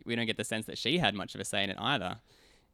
we 0.07 0.17
don't 0.17 0.25
get 0.25 0.39
the 0.39 0.45
sense 0.45 0.65
that 0.67 0.79
she 0.79 0.97
had 0.97 1.15
much 1.15 1.35
of 1.35 1.43
a 1.43 1.45
say 1.45 1.63
in 1.63 1.69
it 1.69 1.77
either. 1.79 2.17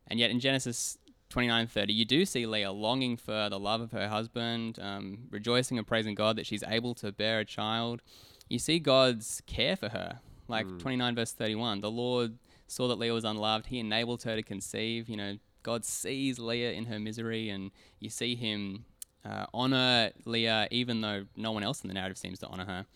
And 0.06 0.20
yet 0.20 0.30
in 0.30 0.38
Genesis 0.38 0.98
29:30, 1.34 1.92
you 1.92 2.04
do 2.04 2.24
see 2.24 2.46
Leah 2.46 2.70
longing 2.72 3.16
for 3.16 3.48
the 3.48 3.58
love 3.58 3.80
of 3.80 3.90
her 3.92 4.08
husband, 4.08 4.78
um, 4.80 5.26
rejoicing 5.30 5.78
and 5.78 5.86
praising 5.86 6.14
God 6.14 6.36
that 6.36 6.46
she's 6.46 6.62
able 6.66 6.94
to 6.96 7.10
bear 7.10 7.40
a 7.40 7.44
child. 7.44 8.02
You 8.48 8.58
see 8.58 8.78
God's 8.78 9.42
care 9.46 9.76
for 9.76 9.88
her. 9.88 10.20
Like 10.46 10.66
29 10.78 11.14
verse 11.14 11.32
31, 11.32 11.80
the 11.80 11.90
Lord 11.90 12.38
saw 12.66 12.86
that 12.88 12.98
Leah 12.98 13.14
was 13.14 13.24
unloved. 13.24 13.66
He 13.66 13.78
enabled 13.78 14.22
her 14.24 14.36
to 14.36 14.42
conceive. 14.42 15.08
You 15.08 15.16
know, 15.16 15.38
God 15.62 15.84
sees 15.84 16.38
Leah 16.38 16.72
in 16.72 16.84
her 16.86 17.00
misery, 17.00 17.48
and 17.48 17.70
you 17.98 18.10
see 18.10 18.34
Him 18.34 18.84
uh, 19.24 19.46
honor 19.54 20.10
Leah, 20.26 20.68
even 20.70 21.00
though 21.00 21.24
no 21.36 21.52
one 21.52 21.62
else 21.64 21.82
in 21.82 21.88
the 21.88 21.94
narrative 21.94 22.18
seems 22.18 22.38
to 22.40 22.46
honor 22.48 22.66
her. 22.66 22.86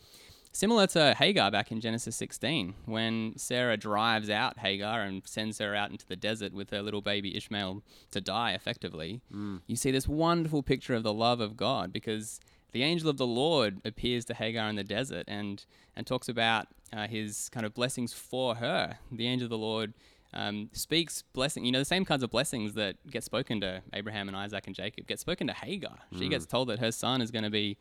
Similar 0.53 0.87
to 0.89 1.15
Hagar 1.15 1.51
back 1.51 1.71
in 1.71 1.81
Genesis 1.81 2.17
16, 2.17 2.75
when 2.87 3.35
Sarah 3.37 3.77
drives 3.77 4.29
out 4.29 4.59
Hagar 4.59 5.03
and 5.03 5.23
sends 5.27 5.59
her 5.59 5.75
out 5.75 5.91
into 5.91 6.07
the 6.07 6.17
desert 6.17 6.53
with 6.53 6.71
her 6.71 6.83
little 6.83 7.03
baby 7.03 7.37
Ishmael 7.37 7.83
to 8.11 8.21
die 8.21 8.53
effectively, 8.53 9.21
you 9.67 9.77
see 9.77 9.91
this 9.91 10.09
wonderful 10.09 10.63
picture 10.63 10.95
of 10.95 11.03
the 11.05 11.13
love 11.15 11.41
of 11.41 11.57
God 11.57 11.93
because 11.93 12.41
the 12.73 12.83
angel 12.83 13.09
of 13.09 13.19
the 13.19 13.27
Lord 13.27 13.81
appears 13.85 14.25
to 14.27 14.35
Hagar 14.35 14.69
in 14.69 14.77
the 14.77 14.85
desert 14.85 15.25
and 15.29 15.65
and 15.95 16.07
talks 16.07 16.29
about 16.29 16.67
uh, 16.93 17.07
his 17.07 17.49
kind 17.51 17.65
of 17.67 17.75
blessings 17.75 18.13
for 18.13 18.57
her. 18.57 18.99
The 19.13 19.27
angel 19.27 19.47
of 19.47 19.51
the 19.51 19.59
Lord 19.59 19.95
um, 20.33 20.71
speaks 20.73 21.23
blessing. 21.33 21.65
You 21.65 21.73
know, 21.73 21.79
the 21.81 21.85
same 21.85 22.05
kinds 22.05 22.23
of 22.23 22.31
blessings 22.31 22.75
that 22.75 22.97
get 23.11 23.25
spoken 23.25 23.61
to 23.63 23.83
Abraham 23.93 24.29
and 24.29 24.37
Isaac 24.37 24.67
and 24.67 24.75
Jacob 24.77 25.07
get 25.07 25.19
spoken 25.21 25.47
to 25.49 25.53
Hagar. 25.55 25.99
She 26.17 26.27
Mm. 26.27 26.31
gets 26.31 26.47
told 26.47 26.69
that 26.69 26.79
her 26.79 26.93
son 26.93 27.21
is 27.23 27.31
going 27.31 27.45
to 27.45 27.51
be 27.51 27.79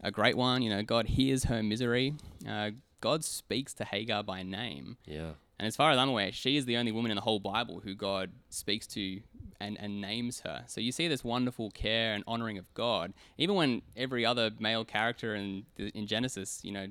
a 0.00 0.10
great 0.10 0.36
one. 0.36 0.62
You 0.62 0.70
know, 0.70 0.82
God 0.82 1.06
hears 1.06 1.44
her 1.44 1.62
misery. 1.62 2.14
Uh, 2.48 2.70
God 3.00 3.24
speaks 3.24 3.74
to 3.74 3.84
Hagar 3.84 4.22
by 4.22 4.42
name. 4.42 4.96
Yeah. 5.04 5.32
And 5.58 5.66
as 5.66 5.76
far 5.76 5.90
as 5.90 5.98
I'm 5.98 6.08
aware, 6.08 6.32
she 6.32 6.56
is 6.56 6.66
the 6.66 6.76
only 6.76 6.92
woman 6.92 7.10
in 7.10 7.14
the 7.14 7.22
whole 7.22 7.40
Bible 7.40 7.80
who 7.82 7.94
God 7.94 8.30
speaks 8.50 8.86
to 8.88 9.20
and, 9.58 9.78
and 9.80 10.00
names 10.00 10.40
her. 10.40 10.64
So 10.66 10.80
you 10.80 10.92
see 10.92 11.08
this 11.08 11.24
wonderful 11.24 11.70
care 11.70 12.12
and 12.12 12.22
honoring 12.26 12.58
of 12.58 12.72
God, 12.74 13.14
even 13.38 13.54
when 13.54 13.82
every 13.96 14.26
other 14.26 14.50
male 14.58 14.84
character 14.84 15.34
in 15.34 15.64
in 15.78 16.06
Genesis, 16.06 16.60
you 16.62 16.72
know, 16.72 16.88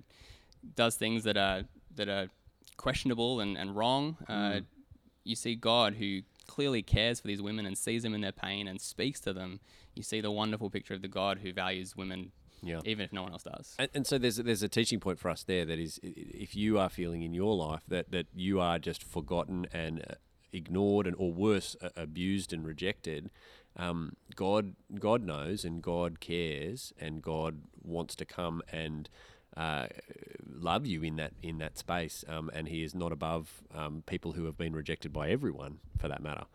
does 0.76 0.96
things 0.96 1.24
that 1.26 1.38
are 1.38 1.64
that 1.96 2.10
are 2.10 2.28
questionable 2.78 3.40
and, 3.40 3.58
and 3.58 3.76
wrong. 3.76 4.18
Uh, 4.28 4.62
you 5.24 5.36
see 5.36 5.56
God 5.56 5.96
who 5.96 6.22
clearly 6.48 6.82
cares 6.82 7.20
for 7.20 7.28
these 7.28 7.42
women 7.42 7.66
and 7.66 7.78
sees 7.78 8.04
them 8.04 8.14
in 8.14 8.22
their 8.22 8.32
pain 8.32 8.68
and 8.68 8.80
speaks 8.82 9.20
to 9.22 9.34
them. 9.34 9.60
You 9.96 10.04
see 10.04 10.22
the 10.22 10.32
wonderful 10.32 10.70
picture 10.70 10.94
of 10.94 11.02
the 11.02 11.08
God 11.08 11.40
who 11.40 11.54
values 11.54 11.96
women, 11.96 12.32
Yeah. 12.66 12.80
even 12.84 13.06
if 13.06 13.14
no 13.14 13.22
one 13.22 13.32
else 13.32 13.44
does. 13.44 13.76
And, 13.78 13.90
and 13.94 14.08
so 14.08 14.18
there's 14.18 14.38
there's 14.38 14.64
a 14.64 14.68
teaching 14.68 15.00
point 15.00 15.20
for 15.20 15.30
us 15.30 15.44
there 15.44 15.66
that 15.66 15.78
is 15.78 16.00
if 16.04 16.56
you 16.56 16.80
are 16.80 16.90
feeling 16.90 17.22
in 17.22 17.34
your 17.34 17.56
life 17.56 17.84
that, 17.88 18.12
that 18.12 18.26
you 18.34 18.60
are 18.60 18.80
just 18.80 19.04
forgotten 19.04 19.68
and 19.72 20.02
uh, 20.02 20.16
ignored 20.52 21.06
and 21.06 21.16
or 21.20 21.32
worse 21.32 21.76
abused 21.96 22.52
and 22.52 22.66
rejected, 22.66 23.30
um, 23.78 24.16
God 24.36 24.76
God 25.00 25.24
knows 25.24 25.64
and 25.64 25.82
God 25.82 26.20
cares 26.20 26.92
and 27.00 27.22
God 27.22 27.62
wants 27.84 28.16
to 28.16 28.26
come 28.26 28.64
and 28.72 29.10
uh, 29.56 29.88
love 30.44 30.88
you 30.88 31.04
in 31.04 31.18
that 31.18 31.34
in 31.44 31.60
that 31.60 31.78
space 31.78 32.26
um, 32.28 32.50
and 32.52 32.68
He 32.68 32.84
is 32.84 32.96
not 32.96 33.12
above 33.12 33.62
um, 33.76 34.04
people 34.08 34.32
who 34.32 34.46
have 34.46 34.58
been 34.58 34.76
rejected 34.76 35.14
by 35.14 35.30
everyone 35.30 35.78
for 36.00 36.08
that 36.08 36.24
matter. 36.24 36.46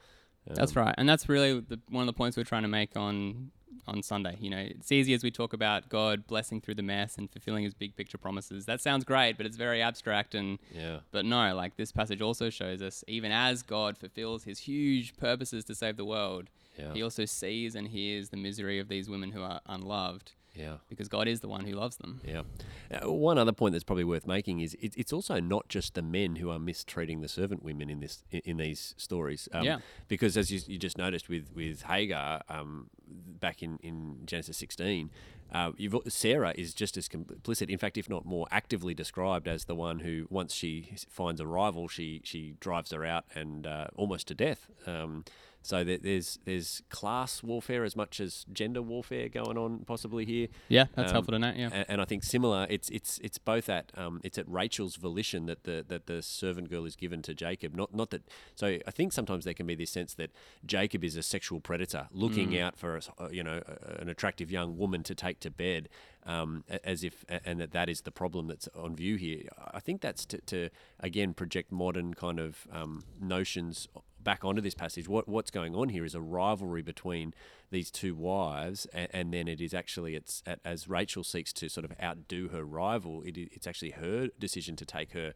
That's 0.47 0.75
right, 0.75 0.95
and 0.99 1.09
that's 1.09 1.29
really 1.29 1.61
the, 1.61 1.79
one 1.91 2.03
of 2.03 2.07
the 2.07 2.17
points 2.17 2.37
we're 2.37 2.45
trying 2.45 2.63
to 2.63 2.69
make 2.69 2.97
on 2.97 3.53
on 3.87 4.03
Sunday. 4.03 4.37
You 4.41 4.51
know, 4.51 4.59
it's 4.59 4.93
easy 4.93 5.15
as 5.15 5.23
we 5.25 5.31
talk 5.31 5.53
about 5.53 5.89
God 5.89 6.27
blessing 6.27 6.61
through 6.61 6.75
the 6.75 6.83
mess 6.83 7.17
and 7.19 7.31
fulfilling 7.31 7.65
His 7.65 7.75
big 7.75 7.97
picture 7.97 8.19
promises. 8.19 8.67
That 8.67 8.81
sounds 8.81 9.05
great, 9.05 9.37
but 9.37 9.47
it's 9.47 9.57
very 9.57 9.83
abstract 9.83 10.35
and. 10.35 10.59
Yeah. 10.75 11.01
But 11.11 11.25
no, 11.25 11.55
like 11.55 11.77
this 11.77 11.93
passage 11.93 12.21
also 12.21 12.51
shows 12.51 12.83
us, 12.83 13.05
even 13.09 13.33
as 13.33 13.63
God 13.63 13.97
fulfills 13.99 14.45
His 14.45 14.61
huge 14.61 15.17
purposes 15.17 15.65
to 15.65 15.75
save 15.75 15.97
the 15.97 16.05
world, 16.05 16.49
Yeah. 16.79 16.93
He 16.95 17.03
also 17.03 17.25
sees 17.25 17.75
and 17.75 17.89
hears 17.89 18.29
the 18.31 18.37
misery 18.37 18.79
of 18.79 18.89
these 18.89 19.09
women 19.11 19.33
who 19.33 19.43
are 19.43 19.61
unloved, 19.67 20.33
Yeah. 20.55 20.77
because 20.89 21.09
God 21.09 21.29
is 21.29 21.41
the 21.41 21.49
one 21.49 21.65
who 21.65 21.73
loves 21.73 21.97
them. 21.97 22.21
Yeah. 22.25 22.43
Uh, 22.91 23.11
one 23.13 23.39
other 23.39 23.53
point 23.53 23.73
that's 23.73 23.85
probably 23.85 24.05
worth 24.05 24.27
making 24.27 24.61
is 24.61 24.75
it, 24.81 24.95
it's 24.97 25.13
also 25.13 25.41
not 25.41 25.69
just 25.69 25.95
the 25.95 26.03
men 26.03 26.37
who 26.37 26.51
are 26.51 26.59
mistreating 26.59 27.21
the 27.21 27.29
servant 27.29 27.63
women 27.63 27.89
in 27.89 28.01
this 28.01 28.25
in, 28.31 28.41
in 28.45 28.57
these 28.57 28.95
stories. 28.97 29.49
Um, 29.53 29.65
Yeah. 29.65 29.79
Because 30.09 30.37
as 30.37 30.51
you, 30.51 30.61
you 30.67 30.79
just 30.79 30.99
noticed 30.99 31.29
with 31.29 31.51
with 31.55 31.83
Hagar 31.83 32.43
um, 32.49 32.91
back 33.07 33.63
in, 33.63 33.79
in 33.83 34.19
Genesis 34.25 34.57
16. 34.59 35.11
Uh, 35.53 35.73
you've, 35.77 35.97
Sarah 36.07 36.55
is 36.57 36.73
just 36.73 36.97
as 36.97 37.09
complicit, 37.09 37.69
in 37.69 37.77
fact, 37.79 37.99
if 37.99 38.09
not 38.09 38.25
more 38.25 38.47
actively 38.53 38.95
described 38.95 39.49
as 39.49 39.65
the 39.65 39.75
one 39.75 39.99
who, 39.99 40.29
once 40.31 40.55
she 40.55 40.93
finds 41.09 41.41
a 41.41 41.47
rival, 41.47 41.89
she 41.89 42.21
she 42.23 42.55
drives 42.61 42.93
her 42.93 43.05
out 43.05 43.25
and 43.35 43.67
uh, 43.67 43.89
almost 43.97 44.29
to 44.29 44.35
death. 44.35 44.69
Um, 44.87 45.25
so 45.63 45.85
there's 45.85 46.39
there's 46.45 46.83
class 46.89 47.43
warfare 47.43 47.85
as 47.85 47.95
much 47.95 48.19
as 48.21 48.47
gender 48.53 48.81
warfare 48.83 49.29
going 49.29 49.59
on 49.59 49.81
possibly 49.81 50.25
here. 50.25 50.49
Yeah, 50.69 50.87
that's 50.95 51.11
Um, 51.11 51.15
helpful 51.15 51.33
to 51.33 51.39
know. 51.39 51.53
Yeah. 51.55 51.69
A- 51.73 51.91
and 51.91 52.01
I 52.01 52.05
think 52.07 52.25
similar. 52.25 52.67
It's 52.71 52.89
it's 52.91 53.19
it's 53.23 53.39
both 53.39 53.69
at 53.69 53.93
um, 53.97 54.21
it's 54.25 54.39
at 54.39 54.49
Rachel's 54.49 54.97
volition 54.97 55.47
that 55.47 55.65
the 55.65 55.85
that 55.89 56.07
the 56.07 56.23
servant 56.23 56.71
girl 56.71 56.85
is 56.87 56.97
given 56.97 57.21
to 57.23 57.35
Jacob. 57.35 57.75
Not 57.75 57.95
not 57.95 58.11
that. 58.11 58.23
So 58.55 58.79
I 58.87 58.91
think 58.91 59.13
sometimes 59.13 59.45
there 59.45 59.55
can 59.55 59.67
be 59.67 59.75
this 59.75 59.91
sense 59.91 60.15
that 60.15 60.31
Jacob 60.65 61.05
is 61.05 61.17
a 61.17 61.23
sexual 61.23 61.61
predator 61.61 62.09
looking 62.13 62.59
out 62.59 62.77
for 62.79 62.97
a 63.19 63.33
you 63.33 63.43
know 63.43 63.63
an 63.99 64.09
attractive 64.09 64.51
young 64.51 64.79
woman 64.79 65.03
to 65.03 65.15
take 65.15 65.41
to 65.41 65.51
bed, 65.51 65.89
um, 66.25 66.65
as 66.85 67.05
if 67.05 67.25
and 67.45 67.61
that 67.61 67.73
that 67.73 67.89
is 67.89 68.01
the 68.03 68.11
problem 68.13 68.47
that's 68.49 68.69
on 68.75 68.97
view 68.97 69.17
here. 69.17 69.43
I 69.73 69.81
think 69.81 70.01
that's 70.01 70.25
to, 70.27 70.39
to 70.47 70.71
again 71.01 71.35
project 71.35 71.71
modern 71.71 72.15
kind 72.15 72.39
of 72.41 72.67
um, 72.73 73.05
notions 73.21 73.87
back 74.23 74.45
onto 74.45 74.61
this 74.61 74.75
passage. 74.75 75.09
What 75.09 75.29
what's 75.29 75.51
going 75.51 75.75
on 75.75 75.89
here 75.89 76.05
is 76.05 76.15
a 76.15 76.21
rivalry 76.21 76.83
between 76.83 77.35
these 77.71 77.91
two 77.91 78.15
wives, 78.15 78.87
and, 78.93 79.09
and 79.13 79.35
then 79.35 79.49
it 79.49 79.61
is 79.61 79.75
actually 79.75 80.15
it's 80.15 80.43
as 80.65 80.89
Rachel 80.89 81.25
seeks 81.25 81.53
to 81.55 81.69
sort 81.69 81.85
of 81.85 81.93
outdo 82.03 82.49
her 82.49 82.65
rival. 82.65 83.23
It, 83.23 83.37
it's 83.37 83.67
actually 83.67 83.93
her 83.93 84.29
decision 84.39 84.77
to 84.77 84.85
take 84.85 85.13
her 85.13 85.35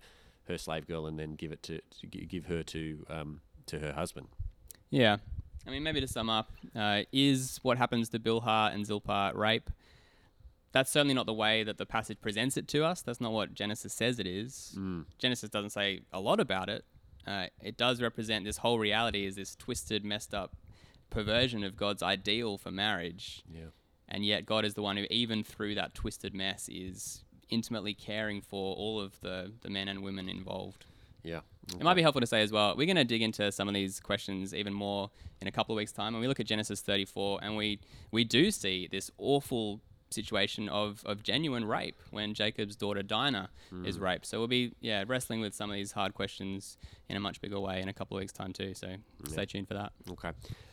her 0.48 0.58
slave 0.58 0.86
girl 0.86 1.06
and 1.06 1.18
then 1.18 1.34
give 1.34 1.52
it 1.52 1.62
to, 1.64 1.80
to 2.00 2.06
give 2.06 2.46
her 2.46 2.62
to 2.62 3.06
um, 3.08 3.40
to 3.66 3.78
her 3.78 3.92
husband. 3.92 4.28
Yeah. 4.90 5.18
I 5.66 5.70
mean, 5.70 5.82
maybe 5.82 6.00
to 6.00 6.08
sum 6.08 6.28
up, 6.28 6.52
uh, 6.76 7.02
is 7.10 7.58
what 7.62 7.78
happens 7.78 8.10
to 8.10 8.18
Bilhah 8.18 8.74
and 8.74 8.84
Zilpah 8.84 9.32
rape? 9.34 9.70
That's 10.72 10.90
certainly 10.90 11.14
not 11.14 11.24
the 11.24 11.32
way 11.32 11.62
that 11.62 11.78
the 11.78 11.86
passage 11.86 12.20
presents 12.20 12.58
it 12.58 12.68
to 12.68 12.84
us. 12.84 13.00
That's 13.00 13.20
not 13.20 13.32
what 13.32 13.54
Genesis 13.54 13.94
says 13.94 14.18
it 14.18 14.26
is. 14.26 14.74
Genesis 15.18 15.48
doesn't 15.48 15.70
say 15.70 16.00
a 16.12 16.20
lot 16.20 16.38
about 16.38 16.68
it. 16.68 16.84
Uh, 17.26 17.46
it 17.60 17.76
does 17.76 18.00
represent 18.02 18.44
this 18.44 18.58
whole 18.58 18.78
reality 18.78 19.26
as 19.26 19.36
this 19.36 19.56
twisted, 19.56 20.04
messed 20.04 20.34
up 20.34 20.54
perversion 21.10 21.64
of 21.64 21.76
God's 21.76 22.02
ideal 22.02 22.58
for 22.58 22.70
marriage. 22.70 23.42
Yeah. 23.50 23.66
And 24.08 24.24
yet, 24.24 24.44
God 24.44 24.64
is 24.64 24.74
the 24.74 24.82
one 24.82 24.96
who, 24.96 25.06
even 25.10 25.42
through 25.42 25.76
that 25.76 25.94
twisted 25.94 26.34
mess, 26.34 26.68
is 26.70 27.24
intimately 27.48 27.94
caring 27.94 28.42
for 28.42 28.74
all 28.76 29.00
of 29.00 29.18
the, 29.20 29.52
the 29.62 29.70
men 29.70 29.88
and 29.88 30.02
women 30.02 30.28
involved. 30.28 30.84
Yeah. 31.22 31.40
It 31.68 31.82
might 31.82 31.94
be 31.94 32.02
helpful 32.02 32.20
to 32.20 32.26
say 32.26 32.42
as 32.42 32.52
well, 32.52 32.74
we're 32.76 32.86
going 32.86 32.96
to 32.96 33.04
dig 33.04 33.22
into 33.22 33.50
some 33.50 33.66
of 33.66 33.74
these 33.74 33.98
questions 33.98 34.52
even 34.54 34.74
more 34.74 35.10
in 35.40 35.48
a 35.48 35.52
couple 35.52 35.74
of 35.74 35.78
weeks' 35.78 35.92
time. 35.92 36.14
And 36.14 36.20
we 36.20 36.28
look 36.28 36.40
at 36.40 36.46
Genesis 36.46 36.82
34, 36.82 37.40
and 37.42 37.56
we, 37.56 37.80
we 38.10 38.24
do 38.24 38.50
see 38.50 38.88
this 38.90 39.10
awful 39.16 39.80
situation 40.14 40.68
of, 40.68 41.02
of 41.04 41.22
genuine 41.22 41.64
rape 41.64 42.00
when 42.10 42.34
Jacob's 42.34 42.76
daughter 42.76 43.02
Dinah 43.02 43.50
is 43.84 43.98
raped. 43.98 44.26
So 44.26 44.38
we'll 44.38 44.48
be 44.48 44.72
yeah 44.80 45.04
wrestling 45.06 45.40
with 45.40 45.54
some 45.54 45.70
of 45.70 45.76
these 45.76 45.92
hard 45.92 46.14
questions 46.14 46.78
in 47.08 47.16
a 47.16 47.20
much 47.20 47.40
bigger 47.40 47.60
way 47.60 47.80
in 47.82 47.88
a 47.88 47.92
couple 47.92 48.16
of 48.16 48.20
weeks' 48.20 48.32
time 48.32 48.52
too. 48.52 48.74
So 48.74 48.88
stay 49.28 49.44
tuned 49.46 49.68
for 49.68 49.74
that. 49.74 49.92
Okay. 50.10 50.30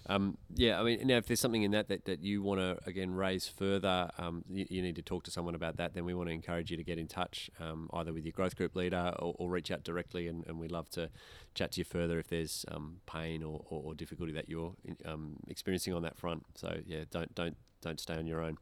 Um, 0.07 0.37
yeah, 0.55 0.79
I 0.79 0.83
mean, 0.83 1.07
now 1.07 1.17
if 1.17 1.27
there's 1.27 1.39
something 1.39 1.63
in 1.63 1.71
that 1.71 1.87
that, 1.89 2.05
that 2.05 2.23
you 2.23 2.41
want 2.41 2.59
to 2.59 2.77
again 2.85 3.13
raise 3.13 3.47
further, 3.47 4.09
um, 4.17 4.43
you, 4.49 4.65
you 4.69 4.81
need 4.81 4.95
to 4.95 5.01
talk 5.01 5.23
to 5.23 5.31
someone 5.31 5.55
about 5.55 5.77
that. 5.77 5.93
Then 5.93 6.05
we 6.05 6.13
want 6.13 6.29
to 6.29 6.33
encourage 6.33 6.71
you 6.71 6.77
to 6.77 6.83
get 6.83 6.97
in 6.97 7.07
touch, 7.07 7.49
um, 7.59 7.89
either 7.93 8.13
with 8.13 8.25
your 8.25 8.33
growth 8.33 8.55
group 8.55 8.75
leader 8.75 9.13
or, 9.19 9.35
or 9.37 9.49
reach 9.49 9.71
out 9.71 9.83
directly, 9.83 10.27
and, 10.27 10.45
and 10.47 10.59
we'd 10.59 10.71
love 10.71 10.89
to 10.91 11.09
chat 11.53 11.73
to 11.73 11.81
you 11.81 11.85
further 11.85 12.19
if 12.19 12.27
there's 12.27 12.65
um, 12.71 12.97
pain 13.05 13.43
or, 13.43 13.63
or, 13.69 13.81
or 13.85 13.95
difficulty 13.95 14.33
that 14.33 14.49
you're 14.49 14.73
um, 15.05 15.37
experiencing 15.47 15.93
on 15.93 16.01
that 16.03 16.17
front. 16.17 16.45
So 16.55 16.79
yeah, 16.85 17.03
don't 17.09 17.33
don't 17.35 17.57
don't 17.81 17.99
stay 17.99 18.15
on 18.15 18.27
your 18.27 18.41
own. 18.41 18.57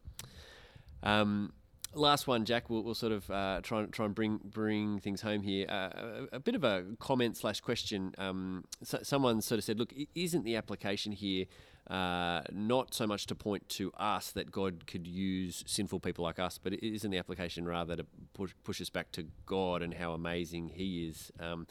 Um, 1.04 1.54
last 1.94 2.28
one, 2.28 2.46
Jack. 2.46 2.70
We'll, 2.70 2.84
we'll 2.84 2.96
sort 2.96 3.12
of 3.12 3.30
uh, 3.30 3.62
try 3.64 3.82
and 3.82 3.92
try 3.92 4.06
and 4.06 4.16
bring 4.16 4.40
bring 4.44 5.00
things 5.00 5.22
home 5.22 5.42
here. 5.42 5.66
Uh, 5.70 6.28
a, 6.34 6.38
a 6.38 6.40
bit 6.40 6.56
of 6.56 6.64
a 6.64 6.86
comment 7.00 7.38
slash 7.38 7.62
question. 7.62 8.14
Um, 8.18 8.66
so, 8.84 9.00
someone 9.04 9.42
sort 9.42 9.60
of 9.60 9.64
said, 9.64 9.80
"Look, 9.80 9.94
isn't 10.16 10.44
the 10.44 10.56
application 10.56 11.12
here 11.12 11.46
uh, 11.90 12.42
not 12.52 12.94
so 12.94 13.08
much 13.08 13.26
to 13.28 13.36
point 13.36 13.68
to 13.70 13.92
us 13.94 14.32
that 14.32 14.52
God 14.52 14.86
could 14.88 15.08
use 15.08 15.64
sinful 15.68 16.00
people 16.00 16.24
like 16.24 16.40
us, 16.40 16.58
but 16.58 16.74
isn't 16.74 17.10
the 17.10 17.18
application 17.18 17.66
rather 17.66 17.96
to 17.96 18.06
push, 18.34 18.52
push 18.64 18.82
us 18.82 18.90
back 18.90 19.12
to 19.14 19.26
God 19.46 19.82
and 19.82 19.94
how 19.94 20.14
amazing 20.14 20.70
He 20.70 21.08
is?" 21.08 21.32
Um, 21.40 21.68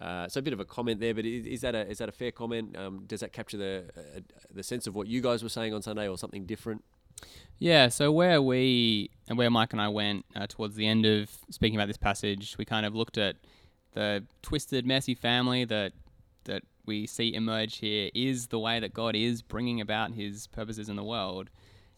uh, 0.00 0.28
so 0.28 0.38
a 0.38 0.42
bit 0.42 0.52
of 0.52 0.60
a 0.60 0.64
comment 0.64 1.00
there, 1.00 1.12
but 1.12 1.26
is, 1.26 1.44
is 1.44 1.60
that 1.62 1.74
a 1.74 1.88
is 1.88 1.98
that 1.98 2.08
a 2.08 2.12
fair 2.12 2.30
comment? 2.30 2.76
Um, 2.76 3.04
does 3.06 3.20
that 3.20 3.32
capture 3.32 3.56
the 3.56 3.84
uh, 3.96 4.20
the 4.54 4.62
sense 4.62 4.86
of 4.86 4.94
what 4.94 5.08
you 5.08 5.20
guys 5.20 5.42
were 5.42 5.48
saying 5.48 5.74
on 5.74 5.82
Sunday, 5.82 6.08
or 6.08 6.16
something 6.16 6.46
different? 6.46 6.84
Yeah, 7.58 7.88
so 7.88 8.12
where 8.12 8.40
we 8.40 9.10
and 9.28 9.36
where 9.36 9.50
Mike 9.50 9.72
and 9.72 9.82
I 9.82 9.88
went 9.88 10.24
uh, 10.36 10.46
towards 10.46 10.76
the 10.76 10.86
end 10.86 11.04
of 11.04 11.30
speaking 11.50 11.76
about 11.76 11.88
this 11.88 11.96
passage, 11.96 12.56
we 12.56 12.64
kind 12.64 12.86
of 12.86 12.94
looked 12.94 13.18
at 13.18 13.36
the 13.94 14.24
twisted, 14.42 14.86
messy 14.86 15.14
family 15.14 15.64
that 15.64 15.92
that 16.44 16.62
we 16.86 17.06
see 17.06 17.34
emerge 17.34 17.78
here 17.78 18.10
is 18.14 18.46
the 18.46 18.58
way 18.58 18.80
that 18.80 18.94
God 18.94 19.16
is 19.16 19.42
bringing 19.42 19.80
about 19.80 20.12
His 20.12 20.46
purposes 20.46 20.88
in 20.88 20.96
the 20.96 21.04
world, 21.04 21.50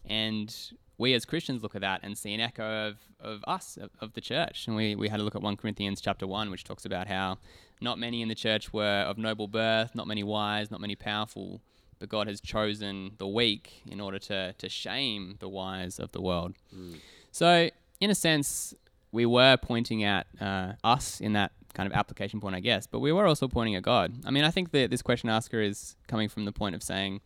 and 0.04 0.54
we 1.00 1.14
as 1.14 1.24
Christians 1.24 1.62
look 1.62 1.74
at 1.74 1.80
that 1.80 2.00
and 2.02 2.16
see 2.16 2.34
an 2.34 2.40
echo 2.40 2.88
of, 2.88 2.98
of 3.20 3.42
us 3.46 3.78
of, 3.80 3.90
of 4.00 4.12
the 4.12 4.20
church, 4.20 4.66
and 4.66 4.76
we, 4.76 4.94
we 4.94 5.08
had 5.08 5.18
a 5.18 5.22
look 5.22 5.34
at 5.34 5.42
one 5.42 5.56
Corinthians 5.56 6.00
chapter 6.00 6.26
one, 6.26 6.50
which 6.50 6.64
talks 6.64 6.84
about 6.84 7.06
how 7.06 7.38
not 7.80 7.98
many 7.98 8.20
in 8.20 8.28
the 8.28 8.34
church 8.34 8.72
were 8.72 9.02
of 9.02 9.16
noble 9.16 9.48
birth, 9.48 9.94
not 9.94 10.06
many 10.06 10.22
wise, 10.22 10.70
not 10.70 10.80
many 10.80 10.94
powerful, 10.94 11.62
but 12.00 12.08
God 12.08 12.26
has 12.26 12.40
chosen 12.40 13.12
the 13.18 13.28
weak 13.28 13.82
in 13.88 14.00
order 14.00 14.18
to, 14.18 14.54
to 14.54 14.68
shame 14.68 15.36
the 15.38 15.48
wise 15.48 16.00
of 16.00 16.10
the 16.12 16.20
world. 16.20 16.56
So, 17.30 17.70
in 18.00 18.10
a 18.10 18.14
sense, 18.14 18.74
we 19.12 19.26
were 19.26 19.56
pointing 19.56 20.02
at 20.02 20.26
uh, 20.40 20.72
us 20.82 21.20
in 21.20 21.34
that 21.34 21.52
kind 21.74 21.86
of 21.86 21.92
application 21.92 22.40
point, 22.40 22.56
I 22.56 22.60
guess, 22.60 22.86
but 22.88 22.98
we 22.98 23.12
were 23.12 23.26
also 23.26 23.46
pointing 23.46 23.76
at 23.76 23.82
God. 23.84 24.12
I 24.24 24.30
mean, 24.32 24.42
I 24.44 24.50
think 24.50 24.72
that 24.72 24.90
this 24.90 25.02
question 25.02 25.28
asker 25.28 25.60
is 25.60 25.94
coming 26.08 26.28
from 26.28 26.44
the 26.46 26.52
point 26.52 26.74
of 26.74 26.82
saying 26.82 27.20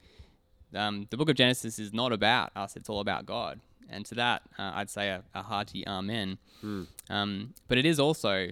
um, 0.75 1.07
the 1.11 1.17
book 1.17 1.31
of 1.31 1.37
Genesis 1.37 1.79
is 1.79 1.93
not 1.95 2.13
about 2.13 2.51
us, 2.57 2.77
it's 2.77 2.91
all 2.91 3.01
about 3.01 3.25
God. 3.27 3.61
And 3.89 4.05
to 4.07 4.15
that, 4.17 4.43
uh, 4.59 4.73
I'd 4.75 4.91
say 4.91 5.09
a, 5.09 5.23
a 5.35 5.43
hearty 5.43 5.87
amen. 5.87 6.39
Um, 7.09 7.55
but 7.69 7.79
it 7.79 7.87
is 7.87 8.01
also 8.01 8.49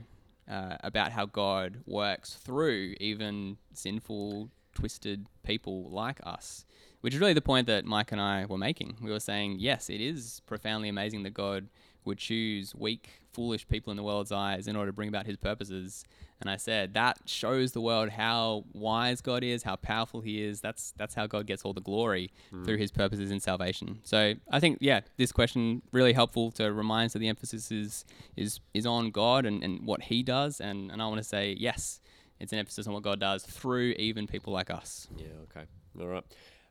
uh, 0.49 0.77
about 0.85 1.13
how 1.13 1.27
God 1.27 1.79
works 1.87 2.35
through 2.35 2.95
even 3.01 3.57
sinful, 3.73 4.51
twisted 4.75 5.27
people 5.45 5.91
like 5.91 6.21
us, 6.25 6.65
which 7.01 7.15
is 7.15 7.21
really 7.21 7.33
the 7.33 7.41
point 7.41 7.67
that 7.67 7.85
Mike 7.85 8.13
and 8.13 8.21
I 8.21 8.47
were 8.47 8.59
making. 8.59 8.97
We 9.03 9.11
were 9.11 9.21
saying, 9.21 9.57
yes, 9.59 9.91
it 9.91 10.01
is 10.01 10.41
profoundly 10.47 10.89
amazing 10.89 11.23
that 11.25 11.35
God 11.35 11.69
would 12.05 12.19
choose 12.19 12.75
weak, 12.75 13.23
foolish 13.33 13.67
people 13.69 13.91
in 13.91 13.97
the 13.97 14.03
world's 14.03 14.33
eyes 14.33 14.67
in 14.67 14.77
order 14.77 14.91
to 14.91 14.93
bring 14.93 15.09
about 15.09 15.27
his 15.27 15.37
purposes. 15.37 16.05
And 16.41 16.51
I 16.51 16.57
said 16.57 16.95
that 16.95 17.21
shows 17.25 17.71
the 17.71 17.81
world 17.81 18.11
how 18.11 18.65
wise 18.73 19.21
God 19.21 19.45
is, 19.45 19.63
how 19.63 19.77
powerful 19.77 20.21
he 20.21 20.43
is. 20.43 20.61
That's 20.61 20.93
that's 20.97 21.15
how 21.15 21.29
God 21.29 21.47
gets 21.47 21.65
all 21.65 21.73
the 21.73 21.81
glory 21.81 22.33
hmm. 22.51 22.65
through 22.65 22.79
his 22.79 22.91
purposes 22.91 23.31
in 23.31 23.39
salvation. 23.39 24.01
So 24.03 24.35
I 24.51 24.59
think 24.59 24.79
yeah, 24.81 25.03
this 25.17 25.31
question 25.31 25.83
really 25.93 26.13
helpful 26.13 26.51
to 26.53 26.73
remind 26.73 27.07
us 27.07 27.13
that 27.13 27.21
the 27.21 27.29
emphasis 27.29 27.71
is 27.71 28.05
is 28.37 28.59
is 28.75 28.87
on 28.87 29.13
God 29.13 29.47
and, 29.47 29.63
and 29.63 29.87
what 29.87 30.03
he 30.03 30.25
does 30.25 30.61
and, 30.61 30.91
and 30.91 31.01
I 31.01 31.07
want 31.07 31.19
to 31.19 31.25
say 31.25 31.57
yes, 31.57 32.01
it's 32.43 32.53
an 32.53 32.59
emphasis 32.59 32.87
on 32.89 32.93
what 32.93 33.05
God 33.05 33.21
does 33.21 33.45
through 33.45 33.95
even 33.99 34.27
people 34.27 34.53
like 34.53 34.69
us. 34.69 35.07
Yeah, 35.17 35.27
okay. 35.45 35.67
All 35.99 36.09
right. 36.09 36.25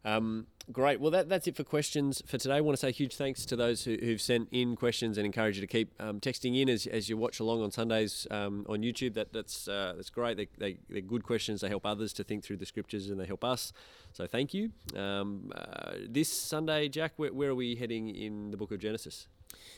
Um, 0.04 0.48
great. 0.72 1.00
Well, 1.00 1.12
that, 1.12 1.30
that's 1.30 1.48
it 1.48 1.56
for 1.56 1.64
questions 1.64 2.22
for 2.26 2.38
today. 2.38 2.56
I 2.56 2.62
want 2.62 2.76
to 2.76 2.82
say 2.82 2.92
huge 2.92 3.16
thanks 3.16 3.46
to 3.46 3.56
those 3.56 3.86
who, 3.86 3.98
who've 4.02 4.20
sent 4.20 4.50
in 4.52 4.76
questions 4.76 5.18
and 5.18 5.26
encourage 5.26 5.56
you 5.56 5.62
to 5.62 5.68
keep 5.68 5.94
um, 6.02 6.20
texting 6.20 6.60
in 6.60 6.68
as, 6.68 6.88
as 6.88 7.08
you 7.08 7.16
watch 7.16 7.40
along 7.40 7.62
on 7.64 7.72
Sundays 7.72 8.28
um, 8.32 8.66
on 8.68 8.82
YouTube. 8.82 9.14
That, 9.14 9.32
that's, 9.32 9.68
uh, 9.68 9.94
that's 9.96 10.10
great. 10.10 10.38
They, 10.38 10.48
they, 10.58 10.78
they're 10.90 11.02
good 11.02 11.24
questions. 11.24 11.62
They 11.62 11.70
help 11.70 11.86
others 11.86 12.12
to 12.14 12.24
think 12.24 12.44
through 12.44 12.58
the 12.58 12.66
scriptures 12.66 13.10
and 13.10 13.18
they 13.18 13.26
help 13.26 13.46
us. 13.46 13.72
So 14.12 14.28
thank 14.28 14.54
you. 14.54 14.72
Um, 14.96 15.54
uh, 15.56 15.94
this 16.10 16.30
Sunday, 16.30 16.90
Jack, 16.90 17.14
where, 17.16 17.32
where 17.32 17.52
are 17.52 17.56
we 17.56 17.76
heading 17.76 18.10
in 18.10 18.52
the 18.52 18.58
book 18.58 18.72
of 18.72 18.80
Genesis? 18.80 19.28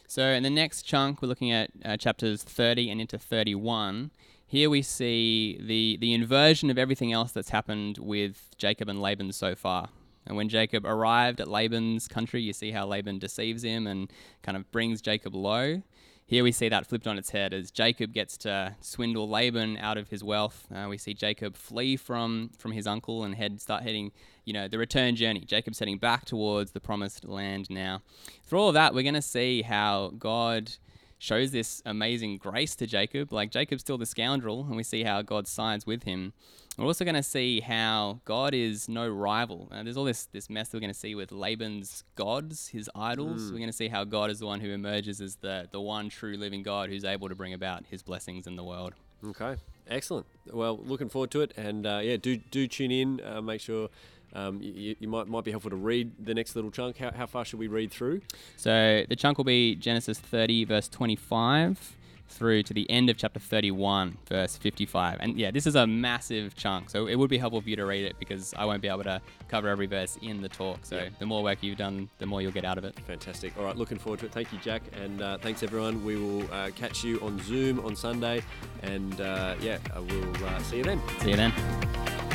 So 0.07 0.23
in 0.23 0.41
the 0.43 0.49
next 0.49 0.83
chunk, 0.83 1.21
we're 1.21 1.27
looking 1.27 1.51
at 1.51 1.69
uh, 1.85 1.97
chapters 1.97 2.43
30 2.43 2.89
and 2.89 3.01
into 3.01 3.19
31. 3.19 4.11
Here 4.53 4.69
we 4.69 4.83
see 4.83 5.57
the, 5.59 5.97
the 5.99 6.13
inversion 6.13 6.69
of 6.69 6.77
everything 6.77 7.11
else 7.11 7.31
that's 7.31 7.49
happened 7.49 7.97
with 7.97 8.51
Jacob 8.55 8.87
and 8.87 9.01
Laban 9.01 9.31
so 9.31 9.55
far. 9.55 9.89
And 10.27 10.37
when 10.37 10.47
Jacob 10.47 10.85
arrived 10.85 11.41
at 11.41 11.47
Laban's 11.47 12.07
country, 12.07 12.39
you 12.43 12.53
see 12.53 12.69
how 12.69 12.85
Laban 12.85 13.17
deceives 13.17 13.63
him 13.63 13.87
and 13.87 14.13
kind 14.43 14.55
of 14.55 14.71
brings 14.71 15.01
Jacob 15.01 15.33
low. 15.33 15.81
Here 16.27 16.43
we 16.43 16.51
see 16.51 16.69
that 16.69 16.85
flipped 16.85 17.07
on 17.07 17.17
its 17.17 17.31
head 17.31 17.51
as 17.51 17.71
Jacob 17.71 18.13
gets 18.13 18.37
to 18.37 18.75
swindle 18.79 19.27
Laban 19.27 19.77
out 19.77 19.97
of 19.97 20.09
his 20.09 20.23
wealth. 20.23 20.67
Uh, 20.71 20.85
we 20.87 20.99
see 20.99 21.15
Jacob 21.15 21.57
flee 21.57 21.97
from 21.97 22.51
from 22.59 22.73
his 22.73 22.85
uncle 22.85 23.23
and 23.23 23.33
head 23.33 23.59
start 23.59 23.81
heading, 23.81 24.11
you 24.45 24.53
know, 24.53 24.67
the 24.67 24.77
return 24.77 25.15
journey. 25.15 25.39
Jacob's 25.39 25.79
heading 25.79 25.97
back 25.97 26.25
towards 26.25 26.73
the 26.73 26.79
promised 26.79 27.25
land 27.25 27.71
now. 27.71 28.03
Through 28.45 28.59
all 28.59 28.67
of 28.67 28.75
that, 28.75 28.93
we're 28.93 29.01
going 29.01 29.15
to 29.15 29.21
see 29.23 29.63
how 29.63 30.13
God 30.19 30.73
shows 31.23 31.51
this 31.51 31.81
amazing 31.85 32.37
grace 32.37 32.75
to 32.75 32.85
Jacob. 32.85 33.31
Like 33.31 33.49
Jacob's 33.49 33.81
still 33.81 33.97
the 33.97 34.05
scoundrel, 34.05 34.65
and 34.67 34.75
we 34.75 34.83
see 34.83 35.03
how 35.03 35.21
God 35.21 35.47
sides 35.47 35.85
with 35.87 36.03
him. 36.03 36.33
We're 36.77 36.85
also 36.85 37.05
going 37.05 37.15
to 37.15 37.23
see 37.23 37.61
how 37.61 38.19
God 38.25 38.53
is 38.53 38.89
no 38.89 39.07
rival. 39.07 39.69
Uh, 39.71 39.83
there's 39.83 39.95
all 39.95 40.03
this 40.03 40.25
this 40.25 40.49
mess 40.49 40.67
that 40.69 40.77
we're 40.77 40.81
going 40.81 40.93
to 40.93 40.99
see 40.99 41.15
with 41.15 41.31
Laban's 41.31 42.03
gods, 42.15 42.67
his 42.67 42.89
idols. 42.93 43.51
We're 43.51 43.59
going 43.59 43.69
to 43.69 43.73
see 43.73 43.87
how 43.87 44.03
God 44.03 44.31
is 44.31 44.39
the 44.39 44.47
one 44.47 44.59
who 44.59 44.71
emerges 44.71 45.21
as 45.21 45.37
the 45.37 45.69
the 45.71 45.79
one 45.79 46.09
true 46.09 46.35
living 46.35 46.61
God 46.61 46.89
who's 46.89 47.05
able 47.05 47.29
to 47.29 47.35
bring 47.35 47.53
about 47.53 47.85
His 47.89 48.03
blessings 48.03 48.45
in 48.45 48.57
the 48.57 48.63
world. 48.63 48.93
Okay, 49.25 49.55
excellent. 49.87 50.25
Well, 50.51 50.77
looking 50.77 51.07
forward 51.07 51.31
to 51.31 51.41
it, 51.41 51.53
and 51.55 51.85
uh, 51.85 52.01
yeah, 52.03 52.17
do 52.17 52.35
do 52.35 52.67
tune 52.67 52.91
in. 52.91 53.21
Uh, 53.23 53.41
make 53.41 53.61
sure 53.61 53.87
um, 54.33 54.59
you, 54.61 54.95
you 54.99 55.07
might 55.07 55.27
might 55.27 55.43
be 55.43 55.51
helpful 55.51 55.69
to 55.71 55.75
read 55.77 56.11
the 56.23 56.33
next 56.33 56.55
little 56.55 56.71
chunk. 56.71 56.97
How, 56.97 57.11
how 57.11 57.25
far 57.25 57.45
should 57.45 57.59
we 57.59 57.67
read 57.67 57.91
through? 57.91 58.21
So 58.57 59.03
the 59.07 59.15
chunk 59.15 59.37
will 59.37 59.45
be 59.45 59.75
Genesis 59.75 60.19
30 60.19 60.65
verse 60.65 60.87
25 60.87 61.97
through 62.29 62.63
to 62.63 62.73
the 62.73 62.89
end 62.89 63.11
of 63.11 63.17
chapter 63.17 63.39
31 63.39 64.17
verse 64.27 64.57
55. 64.57 65.17
And 65.19 65.37
yeah, 65.37 65.51
this 65.51 65.67
is 65.67 65.75
a 65.75 65.85
massive 65.85 66.55
chunk, 66.55 66.89
so 66.89 67.05
it 67.05 67.15
would 67.15 67.29
be 67.29 67.37
helpful 67.37 67.61
for 67.61 67.69
you 67.69 67.75
to 67.75 67.85
read 67.85 68.05
it 68.05 68.15
because 68.17 68.55
I 68.57 68.65
won't 68.65 68.81
be 68.81 68.87
able 68.87 69.03
to 69.03 69.21
cover 69.49 69.67
every 69.67 69.85
verse 69.85 70.17
in 70.21 70.41
the 70.41 70.49
talk. 70.49 70.79
So 70.83 70.95
Yeah. 70.95 71.09
the 71.19 71.27
more 71.27 71.43
work 71.43 71.61
you've 71.61 71.77
done, 71.77 72.09
the 72.17 72.25
more 72.25 72.41
you'll 72.41 72.51
get 72.51 72.65
out 72.65 72.79
of 72.79 72.85
it. 72.85 72.99
Fantastic. 73.05 73.55
All 73.57 73.65
right, 73.65 73.77
looking 73.77 73.99
forward 73.99 74.19
to 74.21 74.25
it. 74.25 74.31
Thank 74.31 74.51
you, 74.51 74.57
Jack, 74.59 74.81
and 74.99 75.21
uh, 75.21 75.37
thanks 75.37 75.61
everyone. 75.61 76.03
We 76.03 76.15
will 76.15 76.51
uh, 76.51 76.71
catch 76.75 77.03
you 77.03 77.19
on 77.21 77.39
Zoom 77.43 77.79
on 77.85 77.95
Sunday, 77.95 78.41
and 78.81 79.21
uh, 79.21 79.53
yeah, 79.61 79.77
I 79.95 79.99
will 79.99 80.45
uh, 80.45 80.57
see 80.59 80.77
you 80.77 80.83
then. 80.85 81.01
See 81.21 81.29
you 81.31 81.35
then. 81.37 82.32